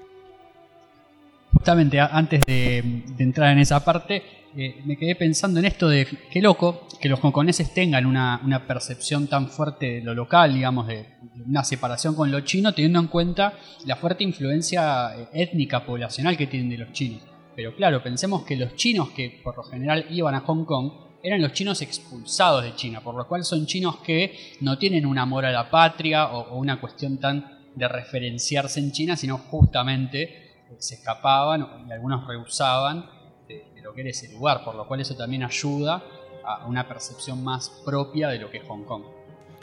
[1.54, 4.22] Justamente antes de, entrar en esa parte,
[4.56, 9.26] eh, me quedé pensando en esto de qué loco que los hongkoneses tengan una, percepción
[9.26, 11.08] tan fuerte de lo local, digamos, de,
[11.48, 13.56] una separación con lo chino, teniendo en cuenta
[13.88, 17.24] la fuerte influencia eh, étnica poblacional que tienen de los chinos.
[17.56, 20.92] Pero claro, pensemos que los chinos que por lo general iban a Hong Kong
[21.24, 25.18] eran los chinos expulsados de China, por lo cual son chinos que no tienen un
[25.18, 30.76] amor a la patria o, una cuestión tan de referenciarse en China, sino justamente eh,
[30.78, 33.06] se escapaban y algunos rehusaban
[33.48, 36.04] de, lo que era ese lugar, por lo cual eso también ayuda
[36.46, 39.04] a una percepción más propia de lo que es Hong Kong.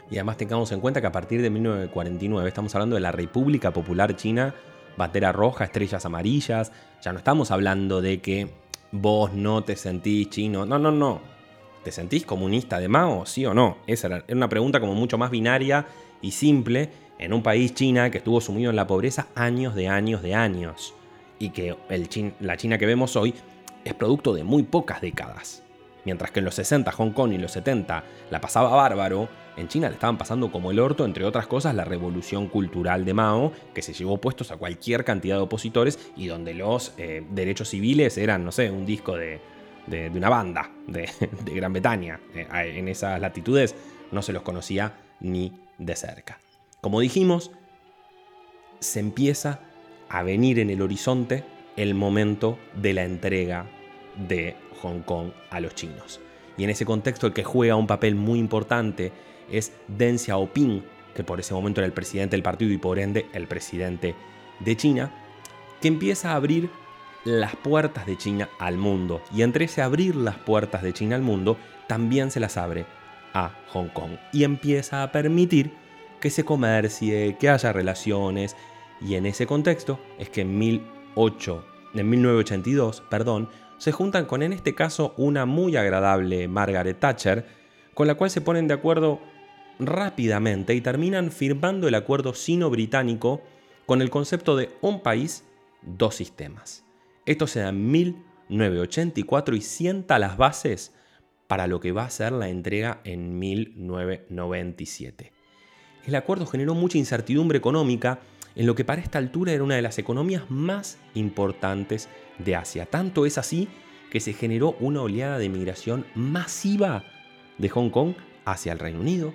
[0.09, 3.71] Y además tengamos en cuenta que a partir de 1949 estamos hablando de la República
[3.71, 4.55] Popular China,
[4.97, 6.71] bandera roja, estrellas amarillas,
[7.03, 8.51] ya no estamos hablando de que
[8.91, 11.30] vos no te sentís chino, no, no, no,
[11.83, 13.25] ¿Te sentís comunista de Mao?
[13.25, 13.77] ¿Sí o no?
[13.87, 15.87] Esa era, una pregunta como mucho más binaria
[16.21, 20.21] y simple en un país, China, que estuvo sumido en la pobreza años de años
[20.21, 20.93] de años.
[21.39, 21.75] Y que
[22.39, 23.33] la China que vemos hoy
[23.83, 25.63] es producto de muy pocas décadas.
[26.05, 29.27] Mientras que en los 60 Hong Kong y los 70 la pasaba bárbaro,
[29.57, 33.13] en China le estaban pasando como el orto, entre otras cosas, la revolución cultural de
[33.15, 37.69] Mao, que se llevó puestos a cualquier cantidad de opositores y donde los eh, derechos
[37.69, 39.41] civiles eran, no sé, un disco de,
[39.91, 41.07] de, una banda de,
[41.53, 42.19] Gran Bretaña.
[42.33, 43.75] Eh, en esas latitudes
[44.11, 46.39] no se los conocía ni de cerca.
[46.81, 47.51] Como dijimos,
[48.79, 49.59] se empieza
[50.09, 51.43] a venir en el horizonte
[51.77, 53.67] el momento de la entrega
[54.27, 56.19] de Hong Kong a los chinos.
[56.57, 59.11] Y en ese contexto el que juega un papel muy importante
[59.49, 60.83] es Deng Xiaoping,
[61.15, 64.15] que por ese momento era el presidente del partido y por ende el presidente
[64.59, 65.11] de China,
[65.81, 66.69] que empieza a abrir
[67.23, 69.21] las puertas de China al mundo.
[69.33, 71.57] Y entre ese abrir las puertas de China al mundo,
[71.87, 72.85] también se las abre
[73.33, 74.11] a Hong Kong.
[74.31, 75.71] Y empieza a permitir
[76.19, 78.55] que se comercie, que haya relaciones.
[79.01, 81.65] Y en ese contexto es que en, 18,
[81.95, 87.45] en 1982 perdón, se juntan con en este caso una muy agradable Margaret Thatcher,
[87.93, 89.19] con la cual se ponen de acuerdo
[89.79, 93.41] rápidamente y terminan firmando el acuerdo sino-británico
[93.87, 95.43] con el concepto de un país,
[95.81, 96.85] dos sistemas.
[97.31, 100.93] Esto se da en 1984 y sienta las bases
[101.47, 105.31] para lo que va a ser la entrega en 1997.
[106.05, 108.19] El acuerdo generó mucha incertidumbre económica
[108.53, 112.85] en lo que para esta altura era una de las economías más importantes de Asia.
[112.85, 113.69] Tanto es así
[114.09, 117.05] que se generó una oleada de migración masiva
[117.57, 119.33] de Hong Kong hacia el Reino Unido,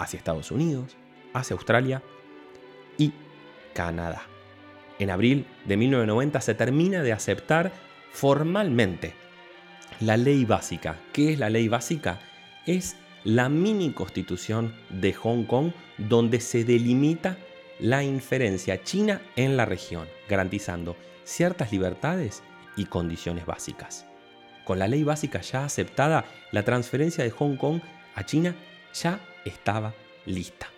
[0.00, 0.96] hacia Estados Unidos,
[1.32, 2.02] hacia Australia
[2.98, 3.12] y
[3.72, 4.26] Canadá
[4.98, 7.72] en abril de 1990 se termina de aceptar
[8.12, 9.14] formalmente
[10.00, 10.96] la ley básica.
[11.12, 12.20] ¿Qué es la ley básica?
[12.66, 17.36] Es la mini constitución de Hong Kong donde se delimita
[17.78, 22.42] la inferencia china en la región, garantizando ciertas libertades
[22.76, 24.06] y condiciones básicas.
[24.64, 27.80] Con la ley básica ya aceptada, la transferencia de Hong Kong
[28.14, 28.54] a China
[28.94, 29.94] ya estaba
[30.24, 30.68] lista.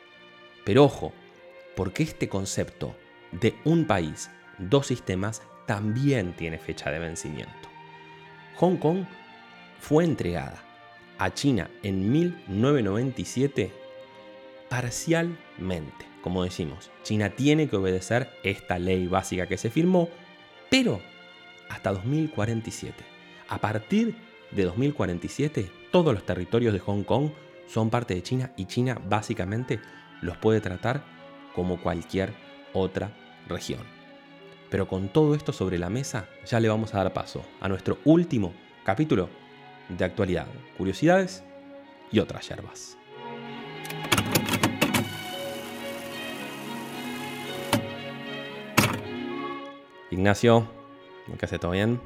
[0.65, 1.13] Pero ojo,
[1.77, 2.97] porque este concepto
[3.33, 7.69] de un país, dos sistemas, también tiene fecha de vencimiento.
[8.57, 9.05] Hong Kong
[9.81, 10.63] fue entregada
[11.19, 13.73] a China en 1997
[14.69, 16.07] parcialmente.
[16.23, 20.09] Como decimos, China tiene que obedecer esta ley básica que se firmó,
[20.71, 21.01] pero
[21.69, 23.05] hasta 2047.
[23.49, 24.17] A partir
[24.51, 27.31] de 2047, todos los territorios de Hong Kong
[27.67, 29.81] son parte de China y China básicamente
[30.21, 31.05] los puede tratar
[31.55, 32.33] como cualquier
[32.73, 33.13] otra
[33.49, 33.81] región.
[34.71, 37.99] Pero con todo esto sobre la mesa, ya le vamos a dar paso a nuestro
[38.05, 38.53] último
[38.85, 39.29] capítulo
[39.89, 40.47] de actualidad,
[40.77, 41.43] curiosidades
[42.13, 42.99] y otras yerbas.
[50.11, 50.67] Ignacio,
[51.39, 51.59] ¿qué hace?
[51.59, 52.01] ¿Todo bien?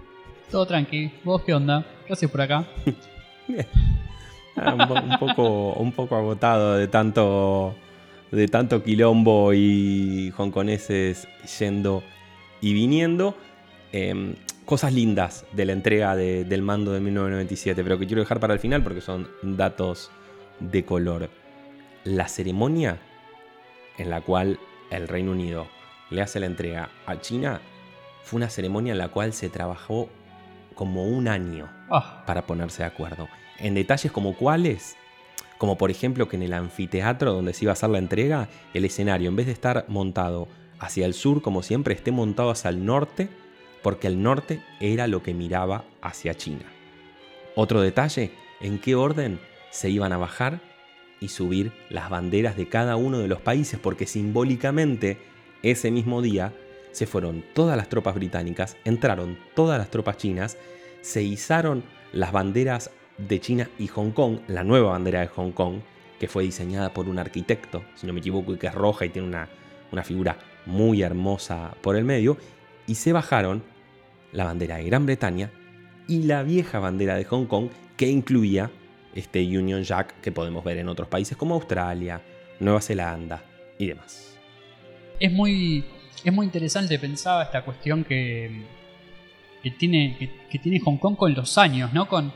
[0.51, 1.13] Todo tranqui.
[1.25, 1.85] ¿Vos qué onda?
[2.07, 2.67] ¿Qué haces por acá?
[4.55, 7.75] Ah, un, poco, un poco agotado de tanto,
[8.33, 11.29] de tanto quilombo y hongkoneses
[11.59, 12.03] yendo
[12.61, 13.37] y viniendo.
[13.93, 18.55] Em, cosas lindas de la entrega del mando de 1997, pero que quiero dejar para
[18.55, 20.11] el final porque son datos
[20.61, 21.29] de color.
[22.05, 22.99] La ceremonia
[23.99, 24.59] en la cual
[24.91, 25.67] el Reino Unido
[26.11, 27.61] le hace la entrega a China
[28.23, 30.09] fue una ceremonia en la cual se trabajó
[30.75, 32.23] como un año ah.
[32.27, 33.29] para ponerse de acuerdo.
[33.59, 34.97] En detalles como cuáles,
[35.63, 38.85] como por ejemplo que en el anfiteatro donde se iba a hacer la entrega, el
[38.85, 40.49] escenario en vez de estar montado
[40.81, 43.29] hacia el sur como siempre, esté montado hacia el norte,
[43.81, 46.65] porque el norte era lo que miraba hacia China.
[47.55, 49.39] Otro detalle, en qué orden
[49.71, 50.61] se iban a bajar
[51.21, 55.19] y subir las banderas de cada uno de los países, porque simbólicamente
[55.63, 56.53] ese mismo día
[56.91, 60.59] se fueron todas las tropas británicas, entraron todas las tropas chinas,
[61.03, 65.81] se izaron las banderas de China y Hong Kong, la nueva bandera de Hong Kong,
[66.19, 69.11] que fue diseñada por un arquitecto, si no me equivoco, y que es roja y
[69.11, 69.49] tiene una,
[69.91, 72.37] una figura muy hermosa por el medio,
[72.87, 73.63] y se bajaron
[74.33, 75.51] la bandera de Gran Bretaña
[76.09, 78.71] y la vieja bandera de Hong Kong que incluía
[79.15, 82.23] este Union Jack que podemos ver en otros países como Australia,
[82.61, 83.45] Nueva Zelanda
[83.79, 84.39] y demás.
[85.21, 85.85] Es muy
[86.25, 88.63] es muy interesante, pensaba esta cuestión que,
[89.63, 90.17] que tiene,
[90.51, 92.07] que, tiene Hong Kong con los años, ¿no?
[92.07, 92.33] Con,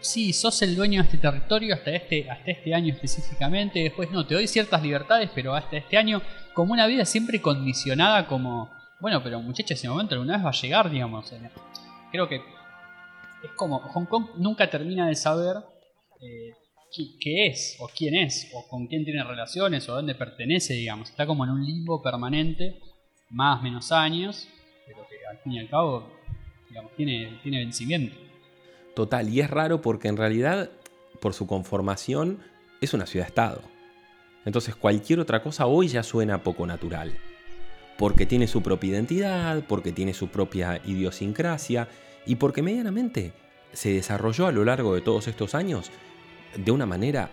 [0.00, 4.26] sí, sos el dueño de este territorio hasta este, hasta este año específicamente, después no,
[4.26, 6.22] te doy ciertas libertades, pero hasta este año,
[6.54, 10.60] como una vida siempre condicionada como, bueno, pero muchacha, ese momento alguna vez va a
[10.60, 11.32] llegar, digamos.
[12.10, 15.56] Creo que es como, Hong Kong nunca termina de saber
[16.20, 16.52] eh,
[17.20, 21.10] qué, es, o quién es, o con quién tiene relaciones, o dónde pertenece, digamos.
[21.10, 22.80] Está como en un limbo permanente
[23.30, 24.48] más menos años,
[24.86, 26.12] pero que al fin y al cabo
[26.68, 28.29] digamos, tiene, tiene vencimiento.
[28.94, 30.70] Total, y es raro porque en realidad,
[31.20, 32.40] por su conformación,
[32.80, 33.62] es una ciudad-estado.
[34.44, 37.12] Entonces cualquier otra cosa hoy ya suena poco natural.
[37.98, 41.88] Porque tiene su propia identidad, porque tiene su propia idiosincrasia
[42.26, 43.32] y porque medianamente
[43.72, 45.90] se desarrolló a lo largo de todos estos años
[46.56, 47.30] de una manera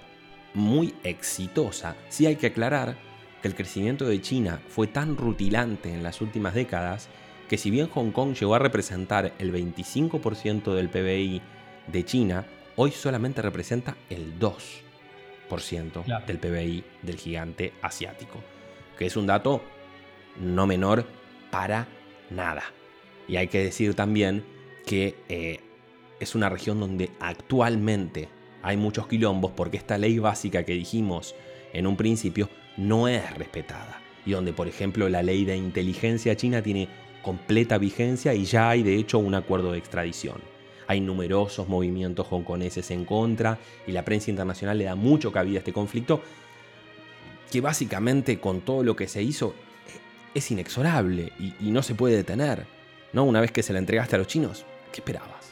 [0.54, 1.96] muy exitosa.
[2.10, 2.98] Sí hay que aclarar
[3.42, 7.08] que el crecimiento de China fue tan rutilante en las últimas décadas
[7.48, 11.42] que si bien Hong Kong llegó a representar el 25% del PBI
[11.88, 12.46] de China,
[12.76, 18.40] hoy solamente representa el 2% del PBI del gigante asiático,
[18.98, 19.62] que es un dato
[20.40, 21.06] no menor
[21.50, 21.88] para
[22.30, 22.64] nada.
[23.28, 24.44] Y hay que decir también
[24.86, 25.60] que eh,
[26.20, 28.30] es una región donde actualmente
[28.62, 31.36] hay muchos quilombos porque esta ley básica que dijimos
[31.74, 36.62] en un principio no es respetada y donde, por ejemplo, la ley de inteligencia china
[36.62, 36.90] tiene
[37.28, 40.38] completa vigencia y ya hay de hecho un acuerdo de extradición.
[40.88, 45.60] Hay numerosos movimientos hongkoneses en contra y la prensa internacional le da mucho cabida a
[45.60, 46.22] este conflicto
[47.52, 49.54] que básicamente con todo lo que se hizo
[50.34, 52.66] es inexorable y, no se puede detener.
[53.12, 53.26] ¿no?
[53.26, 54.64] Una vez que se la entregaste a los chinos,
[54.94, 55.52] ¿qué esperabas?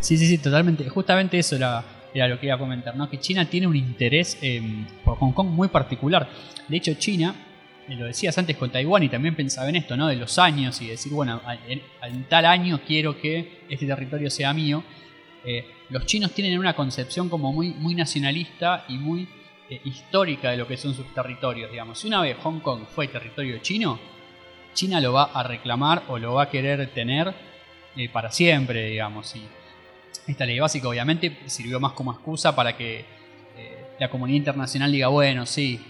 [0.00, 0.88] Sí, sí, sí, totalmente.
[0.88, 3.08] Justamente eso era era lo que iba a comentar, ¿no?
[3.10, 4.38] que China tiene un interés
[5.04, 6.26] por Hong Kong muy particular.
[6.66, 7.34] De hecho, China,
[7.90, 10.08] eh, lo decías antes con Taiwán y también pensaba en esto, ¿no?
[10.08, 14.82] de los años y decir, bueno, en, tal año quiero que este territorio sea mío.
[15.44, 19.28] Eh, los chinos tienen una concepción como muy, muy nacionalista y muy
[19.68, 21.98] eh, histórica de lo que son sus territorios, digamos.
[21.98, 23.98] Si una vez Hong Kong fue territorio chino,
[24.74, 27.34] China lo va a reclamar o lo va a querer tener
[28.12, 29.34] para siempre, digamos.
[29.34, 29.42] Y
[30.26, 33.04] esta ley básica obviamente sirvió más como excusa para que
[33.56, 35.80] eh, la comunidad internacional diga, bueno, sí,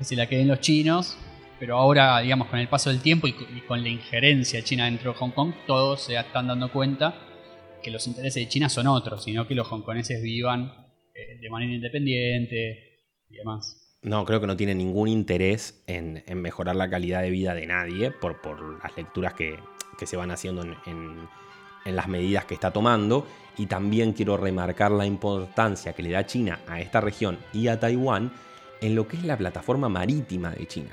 [0.00, 1.18] que se la queden los chinos,
[1.58, 5.18] pero ahora, digamos, con el paso del tiempo y con la injerencia china dentro de
[5.18, 7.14] Hong Kong, todos se están dando cuenta
[7.82, 10.72] que los intereses de China son otros, sino que los hongkoneses vivan
[11.14, 13.98] eh, de manera independiente y demás.
[14.00, 18.10] No, creo que no tiene ningún interés en, mejorar la calidad de vida de nadie
[18.10, 19.58] por, por las lecturas que,
[20.02, 21.28] se van haciendo en,
[21.84, 23.26] las medidas que está tomando.
[23.58, 27.78] Y también quiero remarcar la importancia que le da China a esta región y a
[27.78, 28.32] Taiwán
[28.80, 30.90] en lo que es la plataforma marítima de China.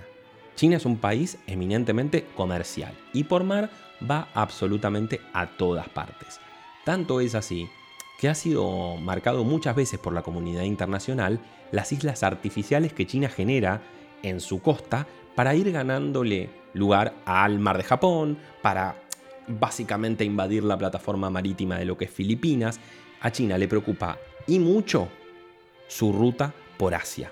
[0.56, 3.70] China es un país eminentemente comercial y por mar
[4.10, 6.40] va absolutamente a todas partes.
[6.84, 7.68] Tanto es así
[8.20, 11.40] que ha sido marcado muchas veces por la comunidad internacional
[11.72, 13.82] las islas artificiales que China genera
[14.24, 18.96] en su costa para ir ganándole lugar al mar de Japón, para
[19.48, 22.80] básicamente invadir la plataforma marítima de lo que es Filipinas.
[23.22, 24.18] A China le preocupa
[24.48, 25.08] y mucho
[25.88, 27.32] su ruta por Asia.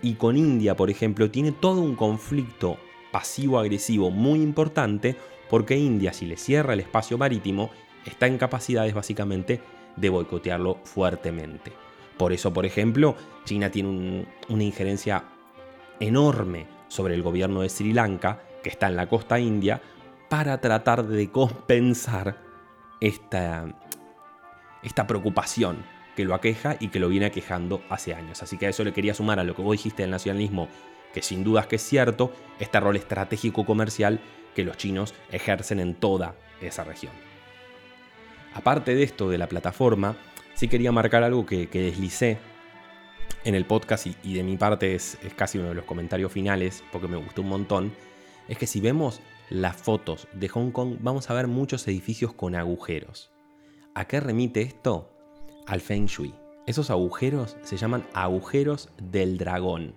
[0.00, 2.78] Y con India, por ejemplo, tiene todo un conflicto
[3.10, 5.16] pasivo-agresivo muy importante
[5.50, 7.70] porque India, si le cierra el espacio marítimo,
[8.06, 9.60] está en capacidades básicamente
[9.96, 11.72] de boicotearlo fuertemente.
[12.16, 15.24] Por eso, por ejemplo, China tiene una injerencia
[16.00, 19.80] enorme sobre el gobierno de Sri Lanka, que está en la costa india,
[20.28, 22.38] para tratar de compensar
[23.00, 23.66] esta,
[24.82, 25.84] esta preocupación
[26.16, 28.42] que lo aqueja y que lo viene aquejando hace años.
[28.42, 30.68] Así que a eso le quería sumar a lo que vos dijiste del nacionalismo,
[31.12, 34.20] que sin dudas que es cierto, este rol estratégico comercial
[34.54, 37.12] que los chinos ejercen en toda esa región.
[38.54, 40.16] Aparte de esto de la plataforma,
[40.54, 42.38] sí quería marcar algo que, deslicé
[43.44, 47.08] en el podcast y, de mi parte es, casi uno de los comentarios finales porque
[47.08, 47.92] me gustó un montón.
[48.48, 52.54] Es que si vemos las fotos de Hong Kong vamos a ver muchos edificios con
[52.54, 53.30] agujeros.
[53.94, 55.11] ¿A qué remite esto?
[55.66, 56.34] Al Feng Shui.
[56.66, 59.94] Esos agujeros se llaman agujeros del dragón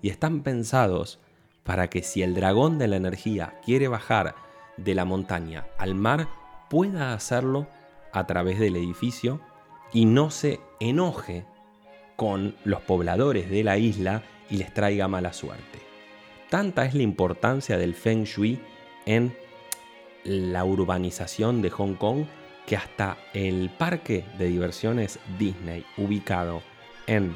[0.00, 1.18] y están pensados
[1.64, 4.34] para que si el dragón de la energía quiere bajar
[4.76, 6.28] de la montaña al mar,
[6.70, 7.66] pueda hacerlo
[8.12, 9.40] a través del edificio
[9.92, 11.44] y no se enoje
[12.16, 15.78] con los pobladores de la isla y les traiga mala suerte.
[16.48, 18.60] Tanta es la importancia del Feng Shui
[19.04, 19.36] en
[20.24, 22.24] la urbanización de Hong Kong
[22.68, 26.62] que hasta el parque de diversiones Disney ubicado
[27.06, 27.34] en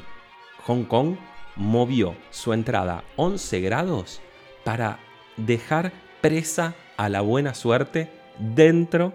[0.59, 1.15] Hong Kong
[1.55, 4.21] movió su entrada 11 grados
[4.63, 4.99] para
[5.35, 9.11] dejar presa a la buena suerte dentro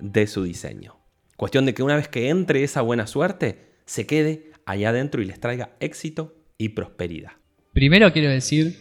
[0.00, 0.96] de su diseño.
[1.36, 5.26] Cuestión de que una vez que entre esa buena suerte, se quede allá adentro y
[5.26, 7.32] les traiga éxito y prosperidad.
[7.74, 8.74] Primero quiero decir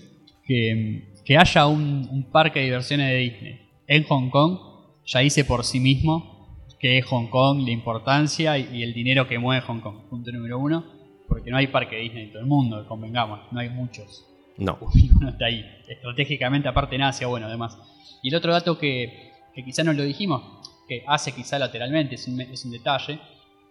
[0.45, 4.57] que, que haya un, parque de diversiones de Disney en Hong Kong
[5.05, 6.36] ya dice por sí mismo
[6.79, 10.09] que es Hong Kong, la importancia y, el dinero que mueve Hong Kong.
[10.09, 10.85] Punto número uno,
[11.27, 14.25] porque no hay parque Disney en todo el mundo, convengamos, no hay muchos.
[14.57, 14.77] No.
[15.15, 15.63] Uno está ahí.
[15.87, 17.77] Estratégicamente, aparte en Asia, bueno, además.
[18.23, 20.41] Y el otro dato que, que quizá no lo dijimos,
[20.87, 23.19] que hace quizá lateralmente, es un, es un detalle,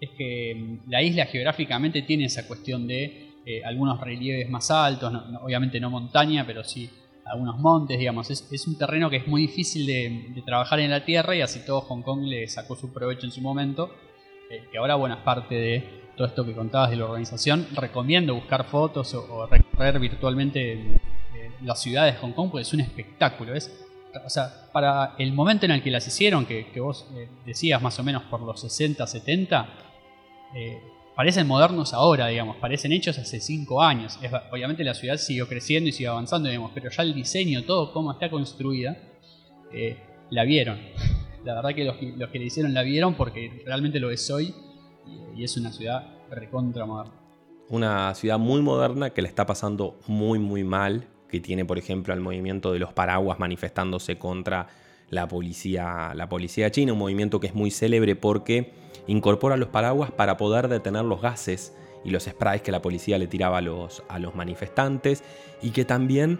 [0.00, 5.12] es que mm, la isla geográficamente tiene esa cuestión de eh, algunos relieves más altos,
[5.42, 6.90] obviamente no montaña, pero sí
[7.30, 8.30] algunos montes, digamos.
[8.30, 11.80] Es, un terreno que es muy difícil de, trabajar en la tierra y así todo
[11.82, 13.90] Hong Kong le sacó su provecho en su momento.
[14.50, 15.84] Eh, que ahora, bueno, es parte de
[16.16, 17.66] todo esto que contabas de la organización.
[17.74, 20.98] Recomiendo buscar fotos o, recorrer virtualmente eh,
[21.62, 23.54] las ciudades de Hong Kong porque es un espectáculo.
[23.54, 23.86] Es
[24.24, 27.98] o sea, para el momento en el que las hicieron, que, vos eh, decías más
[27.98, 29.68] o menos por los 60, 70,
[30.54, 30.80] eh,
[31.16, 34.18] parecen modernos ahora, digamos, parecen hechos hace 5 años.
[34.52, 38.12] obviamente la ciudad siguió creciendo y siguió avanzando, digamos, pero ya el diseño, todo cómo
[38.12, 38.96] está construida,
[39.72, 39.96] eh,
[40.30, 40.78] la vieron.
[41.44, 44.52] La verdad que los, que le hicieron la vieron porque realmente lo es hoy
[45.36, 47.12] y, es una ciudad recontra moderna.
[47.68, 52.12] Una ciudad muy moderna que le está pasando muy muy mal que tiene, por ejemplo,
[52.12, 54.66] al movimiento de los paraguas manifestándose contra
[55.08, 58.72] la policía, la policía china, un movimiento que es muy célebre porque
[59.06, 63.26] incorpora los paraguas para poder detener los gases y los sprays que la policía le
[63.26, 64.02] tiraba a los,
[64.34, 65.24] manifestantes
[65.62, 66.38] y que también,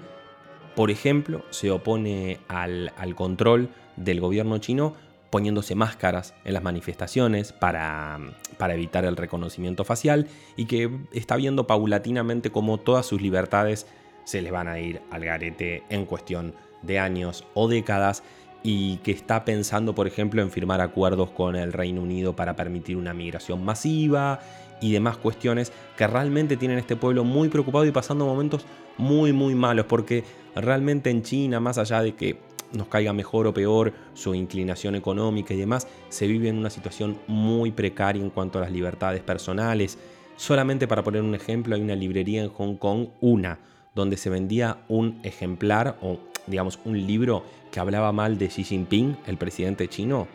[0.75, 4.95] por ejemplo, se opone al, al control del gobierno chino
[5.31, 8.19] poniéndose máscaras en las manifestaciones para,
[8.59, 13.87] para, evitar el reconocimiento facial y que está viendo paulatinamente cómo todas sus libertades
[14.25, 18.23] se les van a ir al garete en cuestión de años o décadas
[18.69, 22.97] y que está pensando, por ejemplo, en firmar acuerdos con el Reino Unido para permitir
[22.97, 24.41] una migración masiva
[24.81, 28.67] y demás cuestiones que realmente tienen este pueblo muy preocupado y pasando momentos
[28.99, 30.25] muy, muy malos, porque
[30.57, 32.41] realmente en China, más allá de que
[32.73, 37.21] nos caiga mejor o peor su inclinación económica y demás, se vive en una situación
[37.29, 39.97] muy precaria en cuanto a las libertades personales.
[40.35, 43.61] Solamente para poner un ejemplo, hay una librería en Hong Kong, una,
[43.95, 49.16] donde se vendía un ejemplar o, digamos, un libro que hablaba mal de Xi Jinping,
[49.26, 50.28] el presidente chino,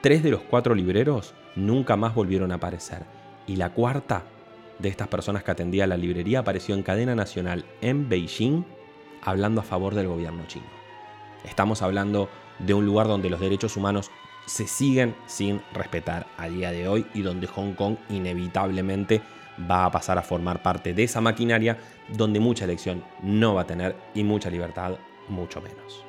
[0.00, 3.04] tres de los cuatro libreros nunca más volvieron a aparecer.
[3.46, 4.24] Y la cuarta
[4.78, 8.64] de estas personas que atendía la librería apareció en cadena nacional en Beijing
[9.22, 10.66] hablando a favor del gobierno chino.
[11.44, 12.28] Estamos hablando
[12.58, 14.10] de un lugar donde los derechos humanos
[14.46, 19.22] se siguen sin respetar a día de hoy y donde Hong Kong inevitablemente
[19.70, 21.78] va a pasar a formar parte de esa maquinaria
[22.08, 24.96] donde mucha elección no va a tener y mucha libertad
[25.28, 26.04] mucho menos.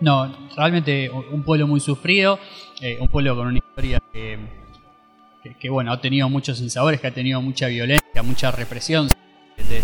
[0.00, 2.38] No, realmente un pueblo muy sufrido,
[2.80, 7.40] eh, un pueblo con una historia que, bueno, ha tenido muchos insabores, que ha tenido
[7.40, 9.08] mucha violencia, mucha represión
[9.56, 9.82] de,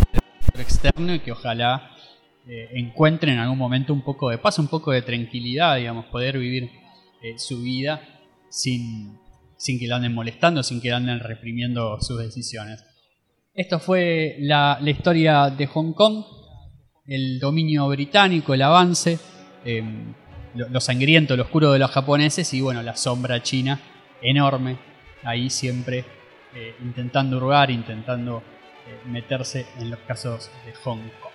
[0.61, 1.89] externo y que ojalá
[2.47, 6.37] eh, encuentren en algún momento un poco de paz, un poco de tranquilidad, digamos, poder
[6.37, 6.69] vivir
[7.23, 8.01] eh, su vida
[8.49, 9.17] sin,
[9.57, 12.85] sin que lo anden molestando, sin que lo anden reprimiendo sus decisiones.
[13.55, 16.23] Esto fue la, historia de Hong Kong,
[17.07, 19.19] el dominio británico, el avance,
[19.65, 20.13] em,
[20.55, 23.79] lo, sangriento, lo oscuro de los japoneses y bueno, la sombra china
[24.21, 24.77] enorme,
[25.23, 26.05] ahí siempre
[26.53, 28.43] eh, intentando hurgar, intentando
[28.87, 31.33] eh, meterse en los casos de Hong Kong.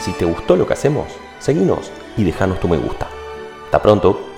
[0.00, 3.08] Si te gustó lo que hacemos, seguinos y dejanos tu me gusta.
[3.66, 4.33] Hasta pronto.